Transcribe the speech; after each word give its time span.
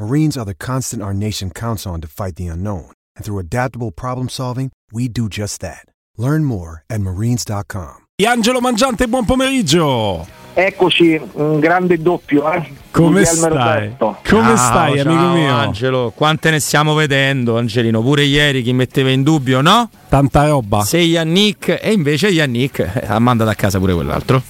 Marines 0.00 0.34
are 0.38 0.46
the 0.46 0.54
constant 0.54 1.02
our 1.02 1.12
nation 1.12 1.50
counts 1.50 1.86
on 1.86 2.00
to 2.00 2.08
fight 2.08 2.36
the 2.36 2.46
unknown. 2.46 2.90
And 3.16 3.22
through 3.22 3.38
adaptable 3.38 3.90
problem 3.90 4.30
solving, 4.30 4.70
we 4.90 5.08
do 5.08 5.28
just 5.28 5.60
that. 5.60 5.84
Learn 6.16 6.44
more 6.44 6.84
at 6.88 7.02
marines.com. 7.02 8.06
Angelo 8.24 8.60
Mangiante, 8.60 9.06
buon 9.08 9.26
pomeriggio. 9.26 10.26
Eccoci, 10.54 11.20
un 11.34 11.60
grande 11.60 12.00
doppio, 12.00 12.50
eh? 12.50 12.66
Come 12.90 13.26
stai? 13.26 13.96
Come 13.98 14.22
Ciao, 14.24 14.56
stai, 14.56 15.02
ciao, 15.02 15.12
amico 15.12 15.32
mio? 15.32 15.54
Angelo, 15.54 16.12
quante 16.16 16.50
ne 16.50 16.60
stiamo 16.60 16.94
vedendo, 16.94 17.58
Angelino? 17.58 18.00
Pure 18.00 18.22
ieri 18.22 18.62
chi 18.62 18.72
metteva 18.72 19.10
in 19.10 19.22
dubbio, 19.22 19.60
no? 19.60 19.90
Tanta 20.08 20.48
roba. 20.48 20.80
Se 20.80 20.96
Yannick, 20.96 21.78
e 21.78 21.92
invece 21.92 22.28
Yannick 22.28 22.78
eh, 22.78 23.06
ha 23.06 23.18
mandato 23.18 23.50
a 23.50 23.54
casa 23.54 23.78
pure 23.78 23.92
quell'altro. 23.92 24.42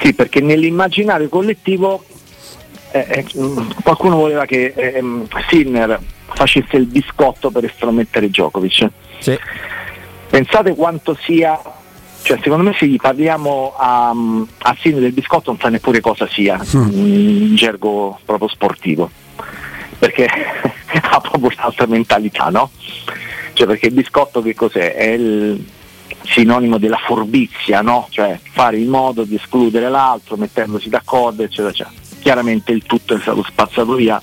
Sì, 0.00 0.12
perché 0.14 0.40
nell'immaginario 0.40 1.28
collettivo 1.28 2.04
eh, 2.92 3.06
eh, 3.08 3.26
mm, 3.38 3.70
qualcuno 3.82 4.16
voleva 4.16 4.44
che 4.44 4.72
eh, 4.76 5.02
mm, 5.02 5.24
Sinner 5.48 5.98
facesse 6.34 6.76
il 6.76 6.86
biscotto 6.86 7.50
per 7.50 7.64
estromettere 7.64 8.28
Djokovic. 8.28 8.88
Sì. 9.18 9.38
Pensate 10.28 10.74
quanto 10.74 11.16
sia, 11.22 11.60
cioè 12.22 12.38
secondo 12.42 12.64
me 12.64 12.74
se 12.78 12.86
gli 12.86 12.96
parliamo 12.96 13.74
a, 13.76 14.10
a 14.10 14.76
Sinner 14.80 15.00
del 15.00 15.12
biscotto 15.12 15.50
non 15.50 15.60
sa 15.60 15.68
neppure 15.68 16.00
cosa 16.00 16.26
sia, 16.28 16.60
in 16.72 17.54
gergo 17.54 18.18
proprio 18.24 18.48
sportivo, 18.48 19.10
perché 19.98 20.26
ha 21.02 21.20
proprio 21.20 21.50
un'altra 21.56 21.86
mentalità, 21.86 22.48
no? 22.48 22.70
Cioè 23.52 23.66
perché 23.66 23.86
il 23.86 23.92
biscotto 23.92 24.40
che 24.40 24.54
cos'è? 24.54 24.94
È 24.94 25.08
il 25.10 25.64
sinonimo 26.24 26.78
della 26.78 26.98
furbizia, 27.04 27.82
no? 27.82 28.06
Cioè 28.10 28.38
fare 28.42 28.78
in 28.78 28.88
modo 28.88 29.24
di 29.24 29.34
escludere 29.34 29.90
l'altro, 29.90 30.36
mettendosi 30.36 30.88
d'accordo, 30.88 31.42
eccetera, 31.42 31.68
eccetera. 31.68 32.01
Chiaramente 32.22 32.72
il 32.72 32.84
tutto 32.84 33.14
è 33.16 33.20
stato 33.20 33.42
spazzato 33.42 33.94
via 33.94 34.20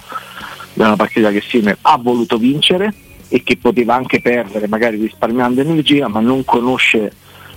da 0.73 0.87
una 0.87 0.95
partita 0.95 1.29
che 1.31 1.43
Sinner 1.45 1.77
ha 1.81 1.97
voluto 1.97 2.37
vincere 2.37 2.93
e 3.27 3.43
che 3.43 3.57
poteva 3.57 3.95
anche 3.95 4.21
perdere, 4.21 4.67
magari 4.67 4.97
risparmiando 4.97 5.61
energia, 5.61 6.07
ma 6.07 6.19
non 6.19 6.43
conosce 6.45 6.97
il 6.97 7.11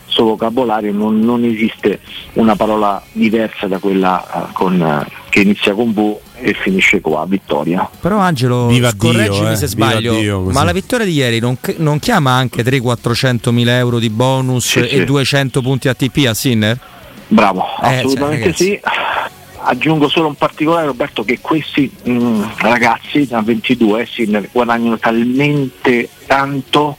suo 0.07 0.25
vocabolario, 0.25 0.93
non, 0.93 1.21
non 1.21 1.45
esiste 1.45 2.01
una 2.35 2.57
parola 2.57 3.03
diversa 3.13 3.67
da 3.69 3.79
quella 3.79 4.49
eh, 4.49 4.53
con, 4.53 4.83
eh, 4.83 5.07
che 5.31 5.41
inizia 5.41 5.73
con 5.75 5.93
V 5.93 6.19
e 6.41 6.55
finisce 6.55 7.01
con 7.01 7.15
A, 7.15 7.25
vittoria. 7.25 7.89
Però 8.01 8.19
Angelo, 8.19 8.67
Viva 8.67 8.93
correggimi 8.97 9.39
Dio, 9.47 9.51
eh, 9.53 9.57
se 9.57 9.67
sbaglio, 9.69 10.15
Dio, 10.19 10.41
ma 10.51 10.65
la 10.65 10.73
vittoria 10.73 11.07
di 11.07 11.13
ieri 11.13 11.39
non, 11.39 11.57
non 11.77 12.01
chiama 12.01 12.33
anche 12.33 12.63
300-400 12.65 13.51
mila 13.51 13.77
euro 13.79 13.99
di 14.01 14.11
bonus 14.11 14.67
Sì, 14.69 14.81
e 14.81 14.89
sì. 14.89 15.05
200 15.05 15.63
punti 15.63 15.89
ATP 15.89 16.25
a 16.29 16.35
Sinner? 16.35 16.79
Bravo, 17.29 17.65
Eh, 17.83 17.97
assolutamente 17.99 18.53
cioè, 18.53 18.67
sì. 18.67 18.81
Aggiungo 19.65 20.09
solo 20.09 20.29
un 20.29 20.35
particolare 20.35 20.87
Roberto 20.87 21.23
che 21.25 21.39
questi 21.41 21.91
mh, 22.05 22.57
ragazzi 22.59 23.27
da 23.27 23.41
22 23.43 24.07
Sinner 24.07 24.49
guadagnano 24.51 24.99
talmente 24.99 26.09
tanto 26.27 26.97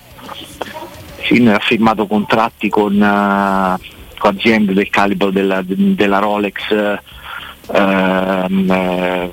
Sinner 1.26 1.56
ha 1.56 1.60
firmato 1.60 2.06
contratti 2.08 2.70
con, 2.70 2.94
eh, 3.02 3.78
con 4.18 4.36
aziende 4.36 4.74
del 4.74 4.90
calibro 4.90 5.30
della, 5.30 5.62
della 5.66 6.20
Rolex 6.20 6.72
ehm, 7.74 8.72
eh, 8.72 9.32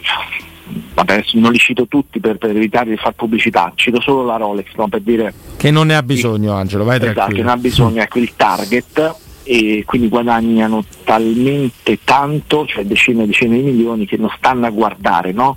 vabbè, 0.95 1.25
non 1.35 1.53
li 1.53 1.59
cito 1.59 1.87
tutti 1.87 2.21
per, 2.21 2.37
per 2.39 2.51
evitare 2.51 2.91
di 2.91 2.97
fare 2.97 3.15
pubblicità 3.15 3.73
cito 3.75 4.01
solo 4.01 4.25
la 4.25 4.37
Rolex 4.37 4.67
no, 4.77 4.89
per 4.89 5.01
dire 5.01 5.33
Che 5.57 5.71
non 5.71 5.87
ne 5.89 5.97
ha 5.97 6.03
bisogno, 6.03 6.53
Angelo, 6.55 6.85
vai 6.85 6.97
Esatto, 6.97 7.13
tranquillo. 7.13 7.43
non 7.43 7.53
ha 7.53 7.57
bisogno, 7.57 8.03
ecco 8.03 8.19
il 8.19 8.33
target 8.37 9.15
e 9.43 9.83
quindi 9.87 10.09
guadagnano 10.09 10.85
talmente 11.05 11.99
tanto, 12.05 12.67
cioè 12.67 12.85
decine 12.85 13.25
e 13.25 13.27
decine 13.27 13.57
di 13.57 13.63
milioni 13.63 14.07
che 14.07 14.17
non 14.17 14.33
stanno 14.37 14.67
a 14.67 14.71
guardare 14.71 15.33
no? 15.33 15.57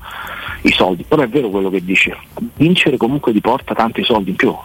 i 0.62 0.72
soldi, 0.72 1.04
però 1.04 1.22
è 1.22 1.30
vero 1.30 1.50
quello 1.50 1.70
che 1.70 1.84
dice, 1.84 2.18
vincere 2.56 2.98
comunque 2.98 3.32
ti 3.34 3.42
porta 3.42 3.74
tanti 3.74 4.04
soldi 4.04 4.32
in 4.32 4.36
più. 4.36 4.56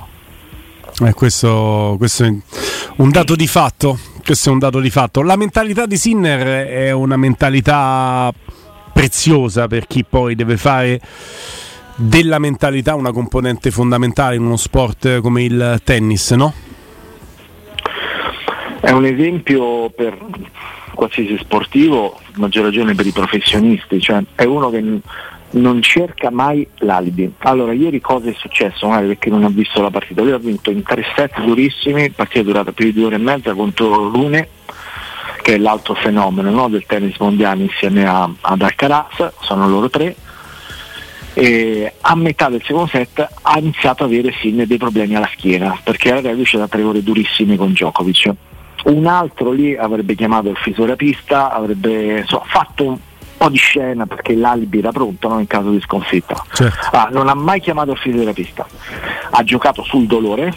Eh, 1.00 1.12
questo, 1.12 1.94
questo 1.98 2.24
è 2.24 2.34
un 2.96 3.10
dato 3.10 3.36
di 3.36 3.46
fatto. 3.46 3.98
Questo 4.24 4.50
è 4.50 4.52
un 4.52 4.58
dato 4.58 4.80
di 4.80 4.90
fatto. 4.90 5.22
La 5.22 5.36
mentalità 5.36 5.86
di 5.86 5.96
Sinner 5.96 6.66
è 6.66 6.90
una 6.90 7.16
mentalità 7.16 8.30
preziosa 8.92 9.68
per 9.68 9.86
chi 9.86 10.04
poi 10.04 10.34
deve 10.34 10.56
fare 10.56 11.00
della 11.94 12.38
mentalità 12.38 12.94
una 12.94 13.10
componente 13.10 13.70
fondamentale 13.70 14.36
in 14.36 14.42
uno 14.42 14.56
sport 14.56 15.20
come 15.20 15.44
il 15.44 15.80
tennis, 15.82 16.32
no? 16.32 16.52
È 18.81 18.91
un 18.91 19.05
esempio 19.05 19.91
per 19.91 20.16
qualsiasi 20.94 21.37
sportivo, 21.39 22.19
maggior 22.34 22.65
ragione 22.65 22.94
per 22.94 23.06
i 23.06 23.12
professionisti, 23.12 24.00
cioè 24.00 24.22
è 24.34 24.44
uno 24.44 24.71
che 24.71 25.00
non 25.50 25.83
cerca 25.83 26.31
mai 26.31 26.66
l'alibi. 26.78 27.33
Allora, 27.39 27.72
ieri 27.72 28.00
cosa 28.00 28.28
è 28.28 28.34
successo? 28.34 28.87
Magari 28.87 29.09
perché 29.09 29.31
non 29.31 29.44
ha 29.44 29.49
visto 29.49 29.81
la 29.81 29.91
partita. 29.91 30.22
Lui 30.22 30.33
ha 30.33 30.39
vinto 30.39 30.71
in 30.71 30.83
tre 30.83 31.05
set 31.16 31.41
durissimi, 31.41 32.11
partita 32.11 32.44
durata 32.44 32.72
più 32.72 32.84
di 32.87 32.93
due 32.93 33.05
ore 33.06 33.15
e 33.16 33.19
mezza 33.19 33.55
contro 33.55 34.11
Rune, 34.11 34.49
che 35.43 35.55
è 35.55 35.59
l'altro 35.59 35.95
fenomeno 35.95 36.50
no, 36.50 36.69
del 36.69 36.84
tennis 36.87 37.16
mondiale 37.19 37.62
insieme 37.62 38.06
a, 38.06 38.31
ad 38.41 38.62
Alcaraz, 38.62 39.33
sono 39.41 39.69
loro 39.69 39.89
tre. 39.91 40.15
E 41.34 41.93
a 42.00 42.16
metà 42.16 42.49
del 42.49 42.62
secondo 42.65 42.89
set 42.89 43.27
ha 43.43 43.59
iniziato 43.59 44.05
ad 44.05 44.10
avere 44.10 44.33
Sinner 44.41 44.66
dei 44.66 44.78
problemi 44.78 45.15
alla 45.15 45.31
schiena 45.33 45.78
perché 45.84 46.09
era 46.09 46.21
reduce 46.21 46.59
da 46.59 46.66
tre 46.66 46.83
ore 46.83 47.03
durissime 47.03 47.56
con 47.56 47.71
Djokovic. 47.72 48.34
Un 48.84 49.06
altro 49.06 49.50
lì 49.50 49.77
avrebbe 49.77 50.15
chiamato 50.15 50.49
il 50.49 50.56
fisioterapista, 50.56 51.53
avrebbe 51.53 52.21
insomma, 52.21 52.44
fatto 52.47 52.87
un 52.87 52.99
po' 53.37 53.49
di 53.49 53.56
scena 53.56 54.06
perché 54.06 54.34
l'alibi 54.34 54.78
era 54.78 54.93
pronto 54.93 55.28
no, 55.28 55.39
in 55.39 55.47
caso 55.47 55.71
di 55.71 55.81
sconfitta. 55.81 56.43
Certo. 56.53 56.97
Ah, 56.97 57.09
non 57.11 57.28
ha 57.28 57.34
mai 57.34 57.61
chiamato 57.61 57.93
il 57.93 57.99
fisioterapista, 57.99 58.66
ha 59.31 59.43
giocato 59.43 59.83
sul 59.83 60.06
dolore, 60.06 60.55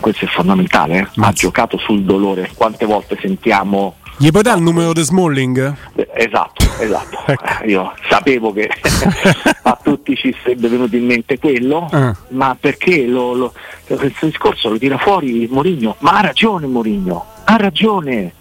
questo 0.00 0.24
è 0.24 0.28
fondamentale, 0.28 0.98
eh? 0.98 1.08
ha 1.16 1.32
giocato 1.32 1.78
sul 1.78 2.02
dolore, 2.02 2.50
quante 2.54 2.86
volte 2.86 3.16
sentiamo 3.20 3.96
Gli 4.20 4.30
puoi 4.30 4.42
dare 4.42 4.56
il 4.58 4.64
numero 4.64 4.92
di 4.92 5.02
Smalling? 5.02 5.74
eh, 5.94 6.08
Esatto, 6.14 6.66
esatto. 6.80 7.18
Ecco. 7.30 7.44
Eh, 7.62 7.70
Io 7.70 7.92
sapevo 8.08 8.52
che 8.52 8.68
a 9.62 9.78
tutti 9.82 10.16
ci 10.16 10.34
sarebbe 10.42 10.68
venuto 10.68 10.96
in 10.96 11.06
mente 11.06 11.38
quello, 11.38 11.88
Ah. 11.92 12.16
ma 12.30 12.56
perché 12.58 13.06
lo, 13.06 13.32
lo- 13.34 13.52
questo 13.86 14.26
discorso 14.26 14.70
lo 14.70 14.78
tira 14.78 14.98
fuori 14.98 15.46
Mourinho? 15.50 15.96
Ma 16.00 16.12
ha 16.18 16.20
ragione 16.22 16.66
Mourinho, 16.66 17.24
ha 17.44 17.56
ragione, 17.56 18.32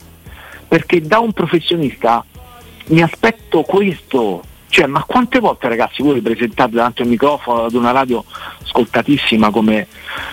perché 0.68 1.02
da 1.02 1.20
un 1.20 1.32
professionista 1.34 2.24
mi 2.88 3.02
aspetto 3.02 3.62
questo. 3.62 4.44
Cioè, 4.70 4.86
ma 4.86 5.04
quante 5.08 5.40
volte 5.40 5.70
ragazzi 5.70 6.02
voi 6.04 6.16
vi 6.16 6.22
presentate 6.22 6.72
davanti 6.76 7.02
a 7.02 7.06
un 7.06 7.12
microfono 7.12 7.64
ad 7.66 7.74
una 7.74 7.92
radio 7.92 8.24
ascoltatissima 8.64 9.50
come 9.50 9.88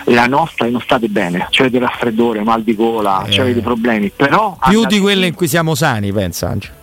la 0.05 0.25
nostra 0.25 0.65
e 0.67 0.69
non 0.69 0.81
state 0.81 1.07
bene, 1.07 1.47
cioè 1.51 1.67
avete 1.67 1.83
raffreddore, 1.83 2.43
mal 2.43 2.61
di 2.61 2.75
gola, 2.75 3.23
Eh. 3.25 3.31
cioè 3.31 3.45
avete 3.45 3.61
problemi, 3.61 4.11
però 4.13 4.57
Più 4.67 4.77
andate- 4.79 4.95
di 4.95 5.01
quelle 5.01 5.27
in 5.27 5.33
cui 5.33 5.47
siamo 5.47 5.73
sani, 5.73 6.11
pensa 6.11 6.49
Angelo. 6.49 6.73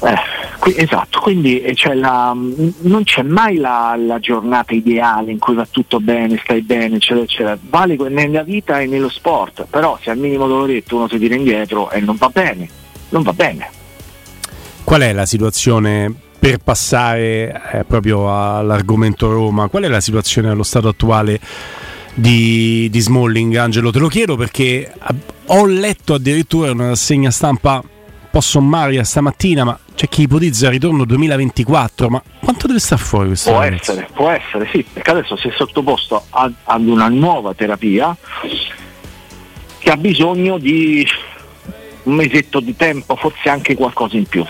eh, 0.00 0.14
qui- 0.58 0.74
esatto, 0.76 1.20
quindi 1.20 1.60
eh, 1.62 1.74
cioè, 1.74 1.94
la- 1.94 2.32
non 2.34 3.02
c'è 3.04 3.22
mai 3.22 3.56
la, 3.56 3.94
la 3.96 4.18
giornata 4.18 4.74
ideale 4.74 5.30
in 5.30 5.38
cui 5.38 5.54
va 5.54 5.66
tutto 5.70 6.00
bene, 6.00 6.40
stai 6.42 6.60
bene, 6.62 6.96
eccetera, 6.96 7.22
eccetera. 7.24 7.58
Vale 7.70 7.96
nella 8.08 8.42
vita 8.42 8.80
e 8.80 8.86
nello 8.86 9.08
sport, 9.08 9.66
però 9.70 9.96
se 10.02 10.10
al 10.10 10.18
minimo 10.18 10.46
doloretto 10.48 10.96
uno 10.96 11.08
si 11.08 11.18
tira 11.18 11.34
indietro 11.36 11.90
e 11.90 12.00
non 12.00 12.16
va 12.16 12.28
bene, 12.28 12.68
non 13.10 13.22
va 13.22 13.32
bene. 13.32 13.70
Qual 14.84 15.00
è 15.02 15.12
la 15.12 15.26
situazione 15.26 16.12
per 16.38 16.58
passare 16.58 17.62
eh, 17.72 17.84
proprio 17.84 18.32
all'argomento 18.32 19.30
Roma? 19.32 19.68
Qual 19.68 19.82
è 19.82 19.88
la 19.88 20.00
situazione 20.00 20.48
allo 20.50 20.62
stato 20.62 20.88
attuale 20.88 21.40
di, 22.14 22.88
di 22.90 23.00
Smalling, 23.00 23.54
Angelo? 23.56 23.90
Te 23.90 23.98
lo 23.98 24.08
chiedo 24.08 24.36
perché 24.36 24.92
a- 24.96 25.14
ho 25.46 25.66
letto 25.66 26.14
addirittura 26.14 26.70
una 26.70 26.88
rassegna 26.88 27.30
stampa 27.30 27.80
un 27.82 28.28
po' 28.30 28.40
sommaria 28.40 29.02
stamattina, 29.04 29.64
ma 29.64 29.78
c'è 29.94 30.08
chi 30.08 30.22
ipotizza 30.22 30.66
il 30.66 30.72
ritorno 30.72 31.04
2024, 31.04 32.08
ma 32.10 32.22
quanto 32.40 32.66
deve 32.66 32.78
stare 32.78 33.02
fuori 33.02 33.28
questo? 33.28 33.50
Può 33.50 33.60
ragazzo? 33.60 33.92
essere, 33.92 34.08
può 34.12 34.28
essere, 34.30 34.68
sì, 34.70 34.84
perché 34.92 35.10
adesso 35.10 35.36
si 35.36 35.48
è 35.48 35.52
sottoposto 35.56 36.22
a- 36.30 36.50
ad 36.64 36.86
una 36.86 37.08
nuova 37.08 37.54
terapia 37.54 38.14
che 39.78 39.90
ha 39.90 39.96
bisogno 39.96 40.58
di 40.58 41.06
un 42.04 42.14
mesetto 42.14 42.60
di 42.60 42.76
tempo, 42.76 43.16
forse 43.16 43.48
anche 43.48 43.74
qualcosa 43.74 44.16
in 44.16 44.26
più. 44.26 44.44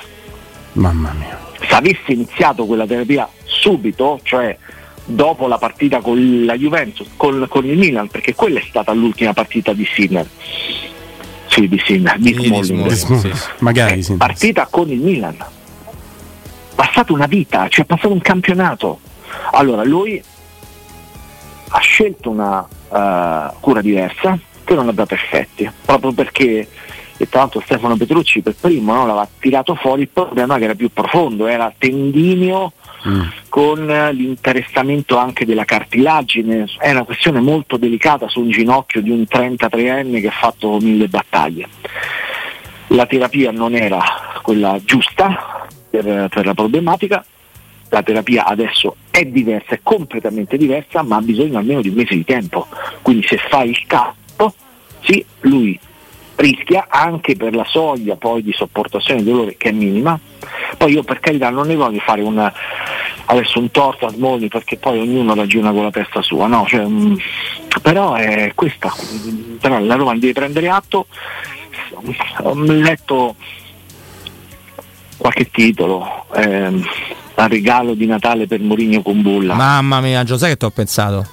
Mamma 0.73 1.13
mia. 1.19 1.47
Se 1.79 1.85
avessi 1.85 2.13
iniziato 2.13 2.67
quella 2.67 2.87
terapia 2.87 3.29
subito, 3.45 4.19
cioè 4.25 4.57
dopo 5.05 5.47
la 5.47 5.59
partita 5.59 6.01
con 6.01 6.45
la 6.45 6.57
Juventus, 6.57 7.07
con, 7.17 7.47
con 7.49 7.65
il 7.65 7.79
Milan, 7.79 8.09
perché 8.09 8.35
quella 8.35 8.59
è 8.59 8.65
stata 8.69 8.93
l'ultima 8.93 9.33
partita 9.33 9.73
di 9.73 9.87
Sinner. 9.95 10.29
Sì, 11.47 11.69
di 11.69 11.81
Sinner, 11.85 12.19
di 12.19 12.35
Smalling. 12.35 12.91
Sì. 12.91 13.33
Magari 13.59 14.01
Eh, 14.01 14.03
sì. 14.03 14.15
partita 14.15 14.67
con 14.69 14.91
il 14.91 14.99
Milan. 14.99 15.37
Passata 16.75 17.13
una 17.13 17.27
vita, 17.27 17.69
cioè 17.69 17.85
passato 17.85 18.13
un 18.13 18.21
campionato. 18.21 18.99
Allora 19.53 19.85
lui 19.85 20.21
ha 21.69 21.79
scelto 21.79 22.31
una 22.31 22.67
eh, 22.93 23.55
cura 23.61 23.81
diversa 23.81 24.37
che 24.65 24.75
non 24.75 24.89
ha 24.89 24.93
dato 24.93 25.15
effetti, 25.15 25.71
proprio 25.85 26.11
perché 26.11 26.69
e 27.19 27.29
tra 27.29 27.41
l'altro 27.41 27.61
Stefano 27.61 27.97
Petrucci 27.97 28.41
per 28.41 28.55
primo 28.59 28.95
no, 28.95 29.05
l'aveva 29.05 29.29
tirato 29.39 29.75
fuori 29.75 30.03
il 30.03 30.09
problema 30.09 30.57
che 30.57 30.65
era 30.65 30.75
più 30.75 30.91
profondo, 30.91 31.47
era 31.47 31.73
tendineo 31.77 32.73
Mm. 33.07 33.23
con 33.49 33.87
l'interessamento 33.87 35.17
anche 35.19 35.47
della 35.47 35.65
cartilagine, 35.65 36.67
è 36.79 36.91
una 36.91 37.05
questione 37.05 37.39
molto 37.39 37.77
delicata 37.77 38.29
su 38.29 38.41
un 38.41 38.51
ginocchio 38.51 39.01
di 39.01 39.11
un 39.11 39.25
33enne 39.29 40.21
che 40.21 40.27
ha 40.27 40.33
fatto 40.33 40.79
mille 40.81 41.07
battaglie. 41.07 41.69
La 42.89 43.07
terapia 43.07 43.53
non 43.53 43.77
era 43.77 44.03
quella 44.43 44.81
giusta 44.85 45.69
per, 45.89 46.29
per 46.29 46.45
la 46.45 46.55
problematica, 46.55 47.25
la 47.91 48.03
terapia 48.03 48.45
adesso 48.47 48.97
è 49.11 49.25
diversa, 49.25 49.75
è 49.75 49.81
completamente 49.83 50.57
diversa, 50.57 51.03
ma 51.03 51.17
ha 51.17 51.23
bisogno 51.23 51.59
almeno 51.59 51.81
di 51.81 51.89
un 51.89 51.95
mese 51.95 52.15
di 52.15 52.25
tempo. 52.25 52.67
Quindi 53.01 53.25
se 53.27 53.39
fai 53.49 53.71
il 53.71 53.85
capo, 53.87 54.55
sì, 55.01 55.25
lui 55.41 55.79
rischia 56.39 56.87
anche 56.89 57.37
per 57.37 57.55
la 57.55 57.65
soglia 57.65 58.17
poi 58.17 58.43
di 58.43 58.53
sopportazione 58.53 59.23
del 59.23 59.33
dolore 59.33 59.57
che 59.57 59.71
è 59.71 59.73
minima. 59.73 60.19
Poi 60.77 60.93
io 60.93 61.03
per 61.03 61.21
carità 61.21 61.51
non 61.51 61.67
ne 61.67 61.75
voglio 61.75 62.01
fare 62.01 62.23
un, 62.23 62.53
adesso 63.27 63.59
un 63.59 63.71
torto 63.71 64.07
a 64.07 64.11
Smolli 64.11 64.49
perché 64.49 64.77
poi 64.77 65.01
ognuno 65.01 65.35
ragiona 65.35 65.73
con 65.73 65.83
la 65.85 65.91
testa 65.91 66.23
sua, 66.23 66.47
no? 66.47 66.65
Cioè, 66.67 66.85
mm, 66.85 67.15
però 67.83 68.15
è 68.15 68.53
questa, 68.55 68.93
però 69.61 69.79
la 69.81 69.95
Roma 69.95 70.15
deve 70.15 70.33
prendere 70.33 70.69
atto. 70.69 71.07
Ho 72.43 72.55
letto 72.55 73.35
qualche 75.17 75.51
titolo, 75.51 76.27
ehm, 76.35 76.85
al 77.35 77.49
regalo 77.49 77.95
di 77.95 78.07
Natale 78.07 78.47
per 78.47 78.61
Mourinho 78.61 79.03
con 79.03 79.21
Bulla. 79.23 79.55
Mamma 79.55 80.01
mia, 80.01 80.23
Giuseppe, 80.23 80.53
che 80.53 80.59
ti 80.59 80.65
ho 80.65 80.71
pensato? 80.71 81.27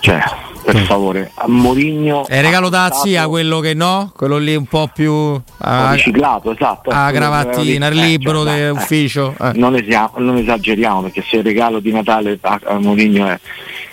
Cioè, 0.00 0.22
per 0.72 0.82
favore, 0.84 1.30
a 1.34 1.48
Mourinho 1.48 2.26
È 2.26 2.40
regalo 2.42 2.68
da 2.68 2.90
zia, 2.92 3.26
quello 3.26 3.60
che 3.60 3.72
no? 3.74 4.12
Quello 4.14 4.36
lì 4.36 4.54
un 4.54 4.66
po' 4.66 4.90
più 4.92 5.12
Ho 5.12 5.42
a, 5.58 5.92
riciclato, 5.94 6.52
esatto. 6.52 6.90
a 6.90 7.08
Eh, 7.08 7.12
gravattina, 7.12 7.86
eh, 7.88 7.90
il 7.90 7.96
libro 7.96 8.44
cioè, 8.44 8.54
di 8.54 8.60
eh, 8.60 8.68
ufficio. 8.70 9.34
eh. 9.40 9.52
Non, 9.54 9.82
non 10.16 10.36
esageriamo 10.36 11.02
perché 11.02 11.24
se 11.26 11.36
il 11.36 11.42
regalo 11.42 11.80
di 11.80 11.90
Natale 11.90 12.38
a, 12.42 12.60
a 12.64 12.78
Mourinho 12.78 13.26
è, 13.28 13.38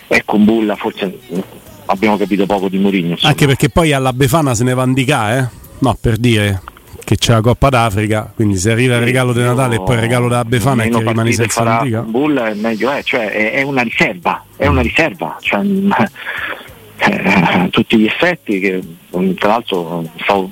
è 0.08 0.22
con 0.26 0.44
Bulla, 0.44 0.76
forse 0.76 1.18
mm, 1.34 1.40
abbiamo 1.86 2.18
capito 2.18 2.46
poco 2.46 2.68
di 2.68 2.78
Mourinho. 2.78 3.12
insomma. 3.12 3.32
Anche 3.32 3.46
perché 3.46 3.70
poi 3.70 3.94
alla 3.94 4.12
Befana 4.14 4.54
se 4.54 4.64
ne 4.64 4.74
va 4.74 4.84
a 4.84 4.86
indicare, 4.86 5.40
eh? 5.40 5.64
No, 5.80 5.98
per 6.00 6.18
dire 6.18 6.62
che 7.06 7.18
c'è 7.18 7.34
la 7.34 7.42
Coppa 7.42 7.70
d'Africa, 7.70 8.32
quindi 8.34 8.58
se 8.58 8.72
arriva 8.72 8.96
il 8.96 9.04
regalo 9.04 9.32
di 9.32 9.40
Natale 9.40 9.76
e 9.76 9.84
poi 9.84 9.94
il 9.94 10.02
regalo 10.02 10.28
della 10.28 10.44
Befana 10.44 10.82
è 10.82 10.86
meno 10.88 10.98
che 11.00 11.14
partite 11.14 11.36
senza 11.36 11.62
farà 11.62 11.76
l'antica. 11.76 12.02
Bull 12.02 12.40
è 12.40 12.54
meglio 12.56 12.90
è, 12.90 13.04
cioè 13.04 13.30
è, 13.30 13.52
è 13.52 13.62
una 13.62 13.84
riserva, 13.84 14.44
è 14.56 14.66
una 14.66 14.82
riserva, 14.82 15.38
cioè, 15.40 15.62
eh, 16.98 17.70
tutti 17.70 17.98
gli 17.98 18.06
effetti 18.06 18.60
che 18.60 18.82
mm, 19.18 19.34
tra 19.34 19.50
l'altro 19.50 20.10
stavo 20.22 20.52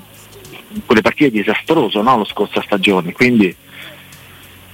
quelle 0.86 1.02
partite 1.02 1.30
disastroso 1.32 2.02
no, 2.02 2.18
lo 2.18 2.26
scorsa 2.26 2.62
stagione, 2.62 3.12
quindi 3.12 3.56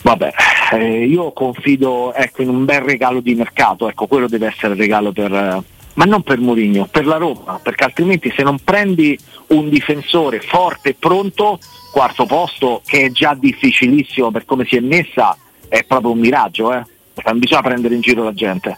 vabbè, 0.01 0.33
eh, 0.73 1.05
io 1.05 1.31
confido 1.31 2.13
ecco, 2.13 2.41
in 2.41 2.49
un 2.49 2.65
bel 2.65 2.81
regalo 2.81 3.19
di 3.19 3.35
mercato, 3.35 3.89
ecco, 3.89 4.07
quello 4.07 4.27
deve 4.27 4.47
essere 4.47 4.73
il 4.73 4.79
regalo 4.79 5.11
per 5.11 5.33
eh, 5.33 5.63
ma 5.99 6.05
non 6.05 6.21
per 6.21 6.39
Mourinho, 6.39 6.87
per 6.89 7.05
la 7.05 7.17
Roma, 7.17 7.59
perché 7.61 7.83
altrimenti 7.83 8.31
se 8.33 8.41
non 8.41 8.57
prendi 8.59 9.19
un 9.47 9.67
difensore 9.67 10.39
forte 10.39 10.89
e 10.89 10.95
pronto, 10.97 11.59
quarto 11.91 12.25
posto, 12.25 12.81
che 12.85 13.05
è 13.05 13.11
già 13.11 13.35
difficilissimo 13.37 14.31
per 14.31 14.45
come 14.45 14.65
si 14.65 14.77
è 14.77 14.79
messa, 14.79 15.35
è 15.67 15.83
proprio 15.83 16.11
un 16.11 16.19
miraggio, 16.19 16.73
eh? 16.73 16.83
Bisogna 17.33 17.61
prendere 17.61 17.95
in 17.95 18.01
giro 18.01 18.23
la 18.23 18.33
gente. 18.33 18.77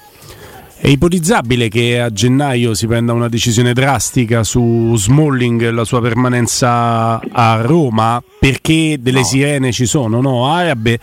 È 0.83 0.87
ipotizzabile 0.87 1.69
che 1.69 1.99
a 2.01 2.09
gennaio 2.11 2.73
si 2.73 2.87
prenda 2.87 3.13
una 3.13 3.29
decisione 3.29 3.71
drastica 3.71 4.43
su 4.43 4.95
Smalling 4.97 5.61
e 5.61 5.69
la 5.71 5.83
sua 5.83 6.01
permanenza 6.01 7.19
a 7.19 7.61
Roma 7.61 8.21
perché 8.39 8.97
delle 8.99 9.19
No. 9.19 9.25
sirene 9.25 9.71
ci 9.71 9.85
sono, 9.85 10.21
no? 10.21 10.47
Arabe, 10.51 10.99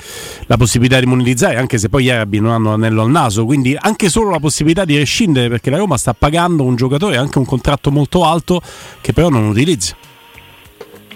la 0.47 0.57
possibilità 0.57 0.99
di 0.99 1.07
monetizzare, 1.07 1.59
anche 1.59 1.79
se 1.79 1.89
poi 1.89 2.03
gli 2.03 2.11
arabi 2.11 2.41
non 2.41 2.51
hanno 2.51 2.71
l'anello 2.71 3.03
al 3.03 3.11
naso, 3.11 3.45
quindi 3.45 3.77
anche 3.79 4.09
solo 4.09 4.31
la 4.31 4.41
possibilità 4.41 4.85
di 4.85 4.97
rescindere 4.97 5.49
perché 5.49 5.71
la 5.71 5.77
Roma 5.77 5.97
sta 5.97 6.13
pagando 6.13 6.65
un 6.65 6.75
giocatore 6.75 7.17
anche 7.17 7.39
un 7.39 7.45
contratto 7.45 7.93
molto 7.93 8.25
alto 8.25 8.61
che 9.01 9.13
però 9.13 9.29
non 9.29 9.45
utilizza. 9.47 9.95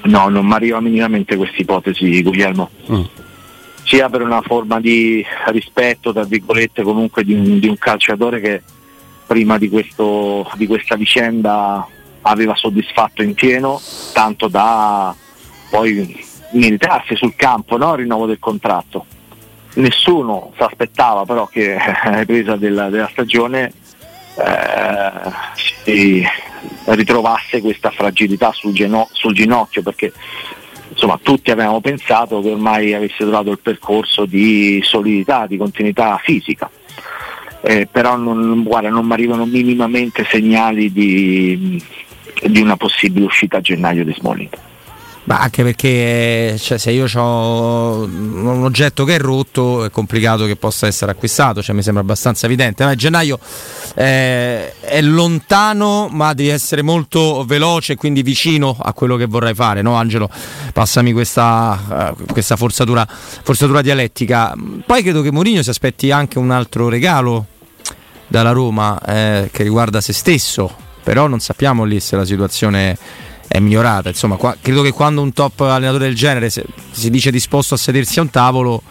No, 0.05 0.29
non 0.29 0.47
mi 0.47 0.53
arriva 0.53 0.81
minimamente 0.81 1.35
questa 1.35 1.57
ipotesi, 1.61 2.23
Guglielmo. 2.23 2.71
Mm. 2.93 3.03
Sia 3.93 4.09
per 4.09 4.23
una 4.23 4.41
forma 4.41 4.81
di 4.81 5.23
rispetto, 5.49 6.15
tra 6.15 6.25
virgolette, 6.25 6.83
comunque 6.83 7.25
di 7.25 7.35
un, 7.35 7.59
di 7.59 7.69
un 7.69 7.77
calciatore 7.77 8.41
che 8.41 8.63
prima 9.27 9.59
di, 9.59 9.69
questo, 9.69 10.51
di 10.55 10.67
questa 10.67 10.97
vicenda 10.97 11.87
aveva 12.23 12.55
soddisfatto 12.57 13.23
in 13.23 13.35
pieno, 13.35 13.79
tanto 14.15 14.49
da 14.49 15.15
poi 15.69 16.25
militarsi 16.53 17.17
sul 17.17 17.37
campo, 17.37 17.77
no? 17.77 17.93
il 17.93 17.99
rinnovo 17.99 18.25
del 18.25 18.39
contratto. 18.39 19.05
Nessuno 19.75 20.53
si 20.57 20.63
aspettava 20.63 21.27
però 21.27 21.47
che 21.47 21.77
alla 21.77 22.21
ripresa 22.21 22.57
della, 22.57 22.89
della 22.89 23.11
stagione 23.13 23.75
eh, 24.39 25.33
si 25.85 26.27
ritrovasse 26.87 27.61
questa 27.61 27.91
fragilità 27.91 28.53
sul, 28.53 28.73
geno- 28.73 29.11
sul 29.13 29.35
ginocchio 29.35 29.83
perché 29.83 30.15
insomma 30.93 31.19
tutti 31.23 31.51
avevamo 31.51 31.81
pensato 31.81 32.41
che 32.41 32.51
ormai 32.51 32.95
avesse 32.95 33.17
trovato 33.19 33.51
il 33.51 33.59
percorso 33.59 34.25
di 34.25 34.81
solidità, 34.85 35.47
di 35.47 35.57
continuità 35.57 36.19
fisica. 36.23 36.71
Eh, 37.65 37.87
però 37.91 38.17
non, 38.17 38.63
guarda, 38.63 38.89
non 38.89 39.07
mi 39.07 39.13
arrivano 39.13 39.47
minimamente 39.47 40.25
segnali 40.25 40.93
di, 40.93 41.81
di 42.43 42.61
una 42.61 42.77
possibile 42.77 43.27
uscita 43.27 43.59
a 43.59 43.61
gennaio 43.61 44.05
di 44.05 44.13
Smalling. 44.13 44.51
Ma 45.25 45.39
anche 45.39 45.63
perché 45.63 46.57
cioè, 46.59 46.79
se 46.79 46.91
io 46.91 47.07
ho 47.15 48.03
un 48.03 48.63
oggetto 48.65 49.05
che 49.05 49.15
è 49.15 49.19
rotto 49.19 49.85
è 49.85 49.91
complicato 49.91 50.47
che 50.47 50.57
possa 50.57 50.89
essere 50.89 51.13
acquistato, 51.13 51.63
cioè, 51.63 51.77
mi 51.77 51.83
sembra 51.83 52.03
abbastanza 52.03 52.47
evidente. 52.47 52.85
Ma 52.85 52.95
gennaio 52.97 53.39
eh, 53.95 54.81
è 54.81 55.01
lontano, 55.01 56.09
ma 56.11 56.33
devi 56.35 56.49
essere 56.49 56.83
molto 56.83 57.45
veloce 57.47 57.93
e 57.93 57.97
quindi 57.97 58.23
vicino 58.23 58.77
a 58.77 58.93
quello 58.93 59.15
che 59.17 59.27
vorrai 59.27 59.55
fare, 59.55 59.81
no 59.81 59.95
Angelo? 59.95 60.29
Passami 60.73 61.13
questa, 61.13 62.15
eh, 62.19 62.25
questa 62.33 62.57
forzatura, 62.57 63.07
forzatura 63.09 63.81
dialettica. 63.81 64.55
Poi 64.85 65.03
credo 65.03 65.23
che 65.23 65.31
Mourinho 65.31 65.63
si 65.63 65.71
aspetti 65.71 66.11
anche 66.11 66.39
un 66.39 66.51
altro 66.51 66.89
regalo 66.89 67.47
dalla 68.27 68.51
Roma 68.51 68.99
eh, 69.07 69.51
che 69.53 69.63
riguarda 69.63 70.01
se 70.01 70.13
stesso, 70.13 70.75
però 71.05 71.29
non 71.29 71.39
sappiamo 71.39 71.85
lì 71.85 72.01
se 72.01 72.17
la 72.17 72.25
situazione 72.25 72.99
è 73.53 73.61
migliorata. 73.61 74.09
Insomma, 74.09 74.37
qua- 74.37 74.57
credo 74.61 74.81
che 74.81 74.93
quando 74.93 75.21
un 75.21 75.35
top 75.35 75.61
allenatore 75.61 76.07
del 76.07 76.15
genere 76.15 76.49
se- 76.49 76.65
si 76.91 77.11
dice 77.11 77.31
disposto 77.31 77.75
a 77.75 77.77
sedersi 77.77 78.19
a 78.19 78.23
un 78.23 78.31
tavolo 78.31 78.83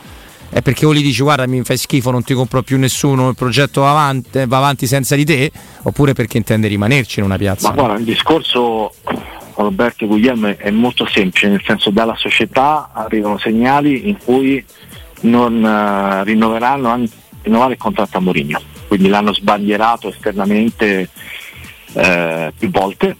è 0.49 0.61
perché 0.61 0.85
o 0.85 0.93
gli 0.93 1.01
dici 1.01 1.23
guarda 1.23 1.47
mi 1.47 1.63
fai 1.63 1.77
schifo, 1.77 2.11
non 2.11 2.23
ti 2.23 2.35
compro 2.35 2.61
più 2.61 2.77
nessuno, 2.77 3.29
il 3.29 3.35
progetto 3.35 3.81
va 3.81 3.91
avanti, 3.91 4.45
va 4.45 4.57
avanti 4.57 4.85
senza 4.85 5.15
di 5.15 5.25
te, 5.25 5.51
oppure 5.81 6.13
perché 6.13 6.37
intende 6.37 6.67
rimanerci 6.67 7.19
in 7.19 7.25
una 7.25 7.37
piazza. 7.37 7.69
Ma 7.69 7.75
guarda, 7.75 7.97
il 7.97 8.03
discorso 8.03 8.93
Roberto 9.55 10.03
e 10.03 10.07
Guglielmo 10.07 10.55
è 10.55 10.69
molto 10.69 11.07
semplice, 11.07 11.47
nel 11.47 11.63
senso 11.65 11.89
dalla 11.89 12.15
società 12.15 12.91
arrivano 12.93 13.39
segnali 13.39 14.09
in 14.09 14.17
cui 14.23 14.63
non 15.21 15.65
eh, 15.65 16.23
rinnoveranno 16.23 16.87
anzi 16.87 17.13
rinnovare 17.43 17.73
il 17.73 17.79
contratto 17.79 18.17
a 18.17 18.21
Mourinho, 18.21 18.61
quindi 18.87 19.07
l'hanno 19.07 19.33
sbandierato 19.33 20.09
esternamente 20.09 21.09
eh, 21.93 22.53
più 22.55 22.69
volte 22.69 23.15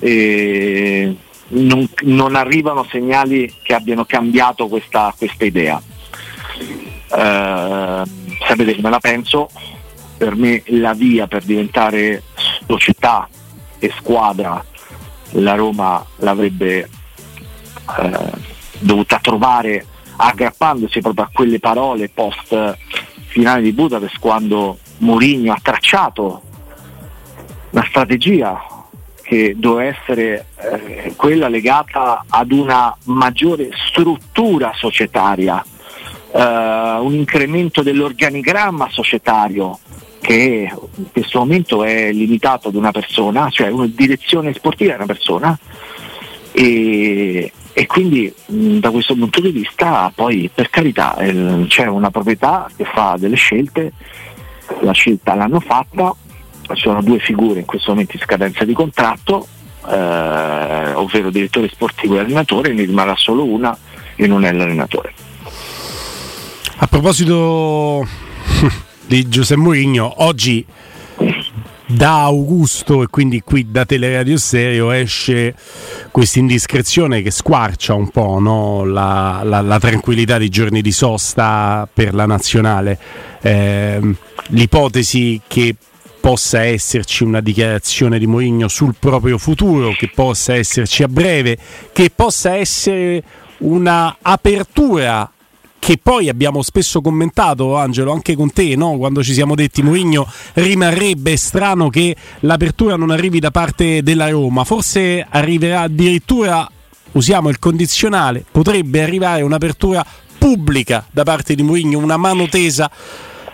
e 0.00 1.16
non, 1.48 1.88
non 2.02 2.34
arrivano 2.34 2.86
segnali 2.90 3.52
che 3.62 3.74
abbiano 3.74 4.04
cambiato 4.04 4.66
questa, 4.68 5.14
questa 5.16 5.44
idea. 5.44 5.80
Eh, 7.12 8.02
sapete 8.46 8.74
come 8.76 8.90
la 8.90 9.00
penso? 9.00 9.48
Per 10.16 10.34
me 10.34 10.62
la 10.66 10.92
via 10.92 11.26
per 11.26 11.44
diventare 11.44 12.22
società 12.66 13.28
e 13.78 13.92
squadra 13.96 14.62
la 15.34 15.54
Roma 15.54 16.04
l'avrebbe 16.16 16.88
eh, 17.98 18.30
dovuta 18.78 19.18
trovare 19.20 19.86
aggrappandosi 20.16 21.00
proprio 21.00 21.24
a 21.24 21.30
quelle 21.32 21.58
parole 21.58 22.10
post 22.10 22.76
finale 23.28 23.62
di 23.62 23.72
Budapest 23.72 24.18
quando 24.18 24.78
Mourinho 24.98 25.52
ha 25.52 25.58
tracciato 25.62 26.42
una 27.70 27.84
strategia 27.88 28.79
che 29.30 29.54
doveva 29.56 29.88
essere 29.96 30.46
eh, 30.56 31.12
quella 31.14 31.46
legata 31.46 32.24
ad 32.28 32.50
una 32.50 32.92
maggiore 33.04 33.68
struttura 33.88 34.72
societaria, 34.74 35.64
eh, 36.32 36.42
un 37.00 37.14
incremento 37.14 37.82
dell'organigramma 37.82 38.88
societario 38.90 39.78
che 40.20 40.68
in 40.72 41.12
questo 41.12 41.38
momento 41.38 41.84
è 41.84 42.10
limitato 42.10 42.70
ad 42.70 42.74
una 42.74 42.90
persona, 42.90 43.48
cioè 43.50 43.68
una 43.68 43.86
direzione 43.86 44.52
sportiva 44.52 44.94
è 44.94 44.96
una 44.96 45.06
persona 45.06 45.56
e, 46.50 47.52
e 47.72 47.86
quindi 47.86 48.34
mh, 48.46 48.78
da 48.78 48.90
questo 48.90 49.14
punto 49.14 49.40
di 49.40 49.52
vista 49.52 50.10
poi 50.12 50.50
per 50.52 50.70
carità 50.70 51.16
eh, 51.18 51.66
c'è 51.68 51.86
una 51.86 52.10
proprietà 52.10 52.68
che 52.76 52.84
fa 52.84 53.14
delle 53.16 53.36
scelte, 53.36 53.92
la 54.80 54.90
scelta 54.90 55.36
l'hanno 55.36 55.60
fatta, 55.60 56.16
sono 56.74 57.02
due 57.02 57.18
figure 57.18 57.60
in 57.60 57.66
questo 57.66 57.90
momento 57.90 58.16
in 58.16 58.22
scadenza 58.22 58.64
di 58.64 58.72
contratto, 58.72 59.46
eh, 59.88 60.92
ovvero 60.94 61.30
direttore 61.30 61.68
sportivo 61.68 62.16
e 62.16 62.20
allenatore, 62.20 62.72
ne 62.72 62.84
rimarrà 62.84 63.16
solo 63.16 63.44
una 63.44 63.76
e 64.16 64.26
non 64.26 64.44
è 64.44 64.52
l'allenatore. 64.52 65.12
A 66.76 66.86
proposito 66.86 68.06
di 69.06 69.28
Giuseppe 69.28 69.60
Mourinho, 69.60 70.24
oggi 70.24 70.64
da 71.90 72.22
Augusto 72.22 73.02
e 73.02 73.08
quindi 73.08 73.40
qui 73.40 73.70
da 73.70 73.84
Teleradio 73.84 74.38
Stereo 74.38 74.92
esce 74.92 75.54
questa 76.10 76.38
indiscrezione 76.38 77.20
che 77.20 77.32
squarcia 77.32 77.94
un 77.94 78.08
po' 78.10 78.38
no? 78.38 78.84
la, 78.84 79.40
la, 79.42 79.60
la, 79.60 79.78
tranquillità 79.80 80.38
di 80.38 80.48
giorni 80.48 80.82
di 80.82 80.92
sosta 80.92 81.88
per 81.92 82.14
la 82.14 82.26
nazionale. 82.26 82.98
Eh, 83.42 84.00
l'ipotesi 84.48 85.40
che 85.46 85.74
possa 86.20 86.62
esserci 86.64 87.24
una 87.24 87.40
dichiarazione 87.40 88.18
di 88.18 88.26
Mourinho 88.26 88.68
sul 88.68 88.94
proprio 88.98 89.38
futuro, 89.38 89.92
che 89.92 90.10
possa 90.14 90.54
esserci 90.54 91.02
a 91.02 91.08
breve, 91.08 91.58
che 91.92 92.10
possa 92.14 92.54
essere 92.54 93.22
una 93.58 94.16
apertura 94.20 95.30
che 95.78 95.98
poi 96.00 96.28
abbiamo 96.28 96.62
spesso 96.62 97.00
commentato, 97.00 97.74
Angelo, 97.76 98.12
anche 98.12 98.36
con 98.36 98.52
te, 98.52 98.76
no? 98.76 98.98
quando 98.98 99.24
ci 99.24 99.32
siamo 99.32 99.54
detti 99.54 99.82
Mourinho 99.82 100.30
rimarrebbe 100.52 101.36
strano 101.36 101.88
che 101.88 102.14
l'apertura 102.40 102.96
non 102.96 103.10
arrivi 103.10 103.40
da 103.40 103.50
parte 103.50 104.02
della 104.02 104.28
Roma, 104.28 104.64
forse 104.64 105.26
arriverà 105.26 105.80
addirittura, 105.80 106.70
usiamo 107.12 107.48
il 107.48 107.58
condizionale, 107.58 108.44
potrebbe 108.48 109.02
arrivare 109.02 109.40
un'apertura 109.40 110.04
pubblica 110.36 111.06
da 111.10 111.22
parte 111.22 111.54
di 111.54 111.62
Mourinho, 111.62 111.98
una 111.98 112.18
mano 112.18 112.46
tesa 112.46 112.90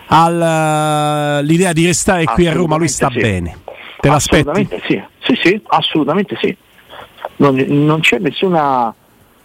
all'idea 0.07 1.73
di 1.73 1.87
restare 1.87 2.25
qui 2.25 2.47
a 2.47 2.53
Roma, 2.53 2.77
lui 2.77 2.89
sta 2.89 3.11
sì. 3.11 3.21
bene. 3.21 3.59
Te 4.01 4.09
l'aspetti? 4.09 4.49
Assolutamente 4.49 4.83
sì, 4.87 5.03
sì, 5.21 5.41
sì, 5.43 5.61
assolutamente 5.67 6.37
sì. 6.41 6.57
Non, 7.37 7.57
non 7.57 8.01
c'è 8.01 8.19
nessuna 8.19 8.95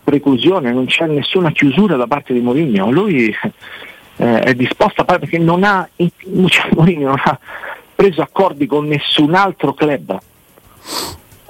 preclusione, 0.03 0.72
non 0.72 0.86
c'è 0.86 1.08
nessuna 1.08 1.51
chiusura 1.51 1.96
da 1.96 2.08
parte 2.08 2.34
di 2.34 2.39
Mourinho. 2.39 2.91
Lui 2.91 3.36
eh, 4.18 4.39
è 4.39 4.53
disposto 4.53 5.01
a 5.01 5.06
fare 5.06 5.20
perché 5.20 5.38
non 5.38 5.63
ha, 5.63 5.88
cioè, 5.96 6.70
Mourinho 6.74 7.08
non 7.08 7.22
ha 7.24 7.39
preso 7.96 8.22
accordi 8.22 8.65
con 8.65 8.88
nessun 8.88 9.34
altro 9.36 9.74
club. 9.74 10.18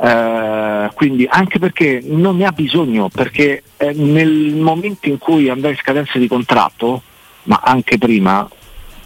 Eh, 0.03 0.89
quindi 0.95 1.27
anche 1.29 1.59
perché 1.59 2.01
non 2.03 2.37
ne 2.37 2.45
ha 2.45 2.51
bisogno, 2.51 3.09
perché 3.09 3.63
eh, 3.77 3.93
nel 3.93 4.55
momento 4.55 5.07
in 5.07 5.17
cui 5.17 5.49
andrà 5.49 5.69
in 5.69 5.77
scadenza 5.77 6.17
di 6.17 6.27
contratto, 6.27 7.01
ma 7.43 7.61
anche 7.63 7.97
prima, 7.97 8.47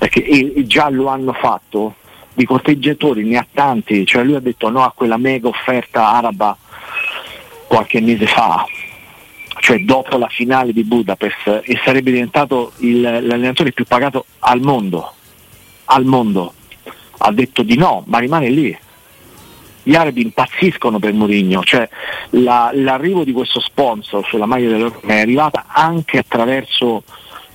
perché 0.05 0.23
e, 0.23 0.67
già 0.67 0.89
lo 0.89 1.07
hanno 1.07 1.33
fatto, 1.33 1.95
di 2.35 2.45
corteggiatori 2.45 3.23
ne 3.23 3.37
ha 3.37 3.47
tanti, 3.51 4.05
cioè 4.05 4.23
lui 4.23 4.35
ha 4.35 4.39
detto 4.39 4.69
no 4.69 4.83
a 4.83 4.93
quella 4.95 5.17
mega 5.17 5.47
offerta 5.47 6.09
araba 6.09 6.55
qualche 7.65 8.01
mese 8.01 8.27
fa, 8.27 8.63
cioè 9.61 9.79
dopo 9.79 10.17
la 10.17 10.27
finale 10.27 10.73
di 10.73 10.83
Budapest. 10.83 11.61
E 11.63 11.79
sarebbe 11.83 12.11
diventato 12.11 12.73
il, 12.77 13.01
l'allenatore 13.01 13.71
più 13.71 13.85
pagato 13.85 14.25
al 14.39 14.61
mondo, 14.61 15.11
al 15.85 16.05
mondo. 16.05 16.53
Ha 17.17 17.31
detto 17.31 17.63
di 17.63 17.75
no, 17.75 18.03
ma 18.05 18.19
rimane 18.19 18.49
lì. 18.49 18.77
Gli 19.81 19.95
arabi 19.95 20.21
impazziscono 20.21 20.99
per 20.99 21.13
Mourinho, 21.13 21.63
cioè 21.63 21.89
la, 22.31 22.69
l'arrivo 22.73 23.23
di 23.23 23.31
questo 23.31 23.59
sponsor 23.59 24.23
sulla 24.25 24.45
maglia 24.45 24.69
dell'Europa 24.69 25.07
è 25.07 25.19
arrivata 25.19 25.65
anche 25.67 26.19
attraverso 26.19 27.03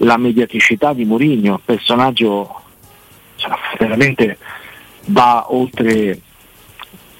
la 0.02 0.16
mediaticità 0.16 0.92
di 0.92 1.04
Mourinho, 1.04 1.60
personaggio 1.64 2.62
cioè, 3.36 3.52
veramente 3.78 4.38
va 5.06 5.52
oltre 5.52 6.20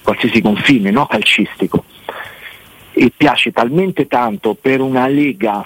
qualsiasi 0.01 0.41
confine 0.41 0.91
no? 0.91 1.05
calcistico 1.05 1.85
e 2.91 3.11
piace 3.15 3.51
talmente 3.51 4.07
tanto 4.07 4.55
per 4.59 4.81
una 4.81 5.07
lega 5.07 5.65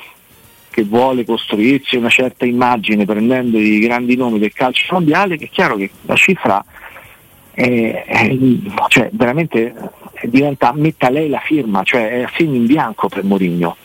che 0.70 0.84
vuole 0.84 1.26
costruirsi 1.26 1.96
una 1.96 2.10
certa 2.10 2.46
immagine 2.46 3.06
prendendo 3.06 3.58
i 3.58 3.80
grandi 3.80 4.16
nomi 4.16 4.40
del 4.40 4.54
calcio 4.54 4.94
mondiale 4.94 5.38
che 5.38 5.46
è 5.46 5.50
chiaro 5.50 5.78
che 5.78 5.90
la 6.02 6.16
cifra 6.16 6.64
è, 7.52 8.04
è, 8.06 8.38
cioè, 8.90 9.10
veramente 9.14 9.74
diventa 10.24 10.74
metta 10.74 11.10
lei 11.10 11.30
la 11.30 11.40
firma, 11.40 11.84
cioè 11.84 12.10
è 12.10 12.24
a 12.24 12.32
segno 12.36 12.56
in 12.56 12.66
bianco 12.66 13.08
per 13.08 13.24
Mourinho. 13.24 13.78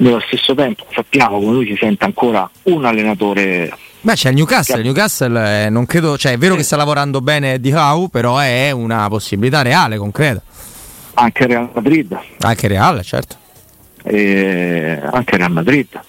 Nello 0.00 0.20
stesso 0.20 0.54
tempo 0.54 0.86
sappiamo 0.92 1.40
come 1.40 1.52
lui 1.52 1.66
si 1.66 1.76
sente 1.78 2.04
ancora 2.04 2.48
un 2.64 2.84
allenatore 2.86 3.70
Beh, 4.02 4.14
c'è 4.14 4.30
il 4.30 4.36
Newcastle. 4.36 4.78
Il 4.78 4.84
Newcastle 4.84 5.66
eh, 5.66 5.68
non 5.68 5.84
credo, 5.84 6.16
cioè, 6.16 6.32
è 6.32 6.38
vero 6.38 6.54
che 6.54 6.62
sta 6.62 6.76
lavorando 6.76 7.20
bene 7.20 7.60
di 7.60 7.70
Howe, 7.70 8.08
però 8.08 8.38
è 8.38 8.70
una 8.70 9.06
possibilità 9.08 9.60
reale, 9.60 9.98
concreta. 9.98 10.42
Anche 11.14 11.46
Real 11.46 11.68
Madrid. 11.74 12.18
Anche 12.38 12.66
Real, 12.66 13.02
certo. 13.02 13.36
E 14.02 14.98
anche 15.02 15.36
Real 15.36 15.52
Madrid. 15.52 16.00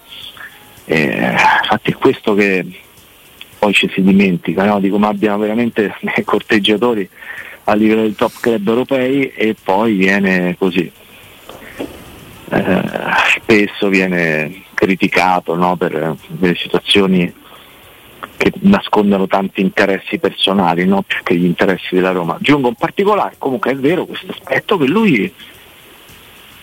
E, 0.85 1.35
infatti 1.61 1.91
è 1.91 1.95
questo 1.95 2.33
che 2.33 2.65
poi 3.59 3.73
ci 3.73 3.91
si 3.93 4.01
dimentica, 4.01 4.63
no? 4.63 4.79
di 4.79 4.89
come 4.89 5.07
abbiano 5.07 5.39
veramente 5.39 5.93
corteggiatori 6.23 7.07
a 7.65 7.73
livello 7.73 8.03
di 8.03 8.15
top 8.15 8.39
club 8.39 8.67
europei 8.67 9.33
e 9.33 9.53
poi 9.61 9.95
viene 9.95 10.55
così. 10.57 10.89
Eh, 12.53 12.81
spesso 13.39 13.87
viene 13.87 14.63
criticato 14.73 15.55
no? 15.55 15.77
per 15.77 16.15
delle 16.27 16.55
situazioni 16.55 17.33
che 18.35 18.51
nascondono 18.61 19.25
tanti 19.25 19.61
interessi 19.61 20.17
personali 20.17 20.85
no? 20.85 21.01
più 21.01 21.23
che 21.23 21.35
gli 21.35 21.45
interessi 21.45 21.95
della 21.95 22.11
Roma. 22.11 22.37
Giungo 22.41 22.67
in 22.67 22.75
particolare, 22.75 23.35
comunque 23.37 23.71
è 23.71 23.75
vero 23.75 24.05
questo 24.05 24.31
aspetto 24.31 24.77
che 24.77 24.85
lui 24.85 25.33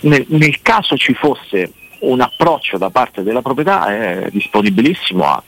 nel, 0.01 0.27
nel, 0.29 0.61
caso 0.61 0.95
ci 0.97 1.15
fosse 1.15 1.73
un 2.01 2.21
approccio 2.21 2.77
da 2.77 2.91
parte 2.91 3.23
della 3.23 3.41
proprietà 3.41 3.87
è 3.87 4.29
disponibilissimo 4.31 5.25
a, 5.25 5.43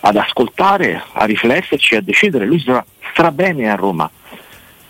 ad 0.00 0.16
ascoltare, 0.16 1.02
a 1.12 1.24
rifletterci, 1.24 1.94
a 1.94 2.00
decidere, 2.00 2.46
lui 2.46 2.58
sarà, 2.58 2.84
starà 3.12 3.30
bene 3.30 3.70
a 3.70 3.76
Roma. 3.76 4.10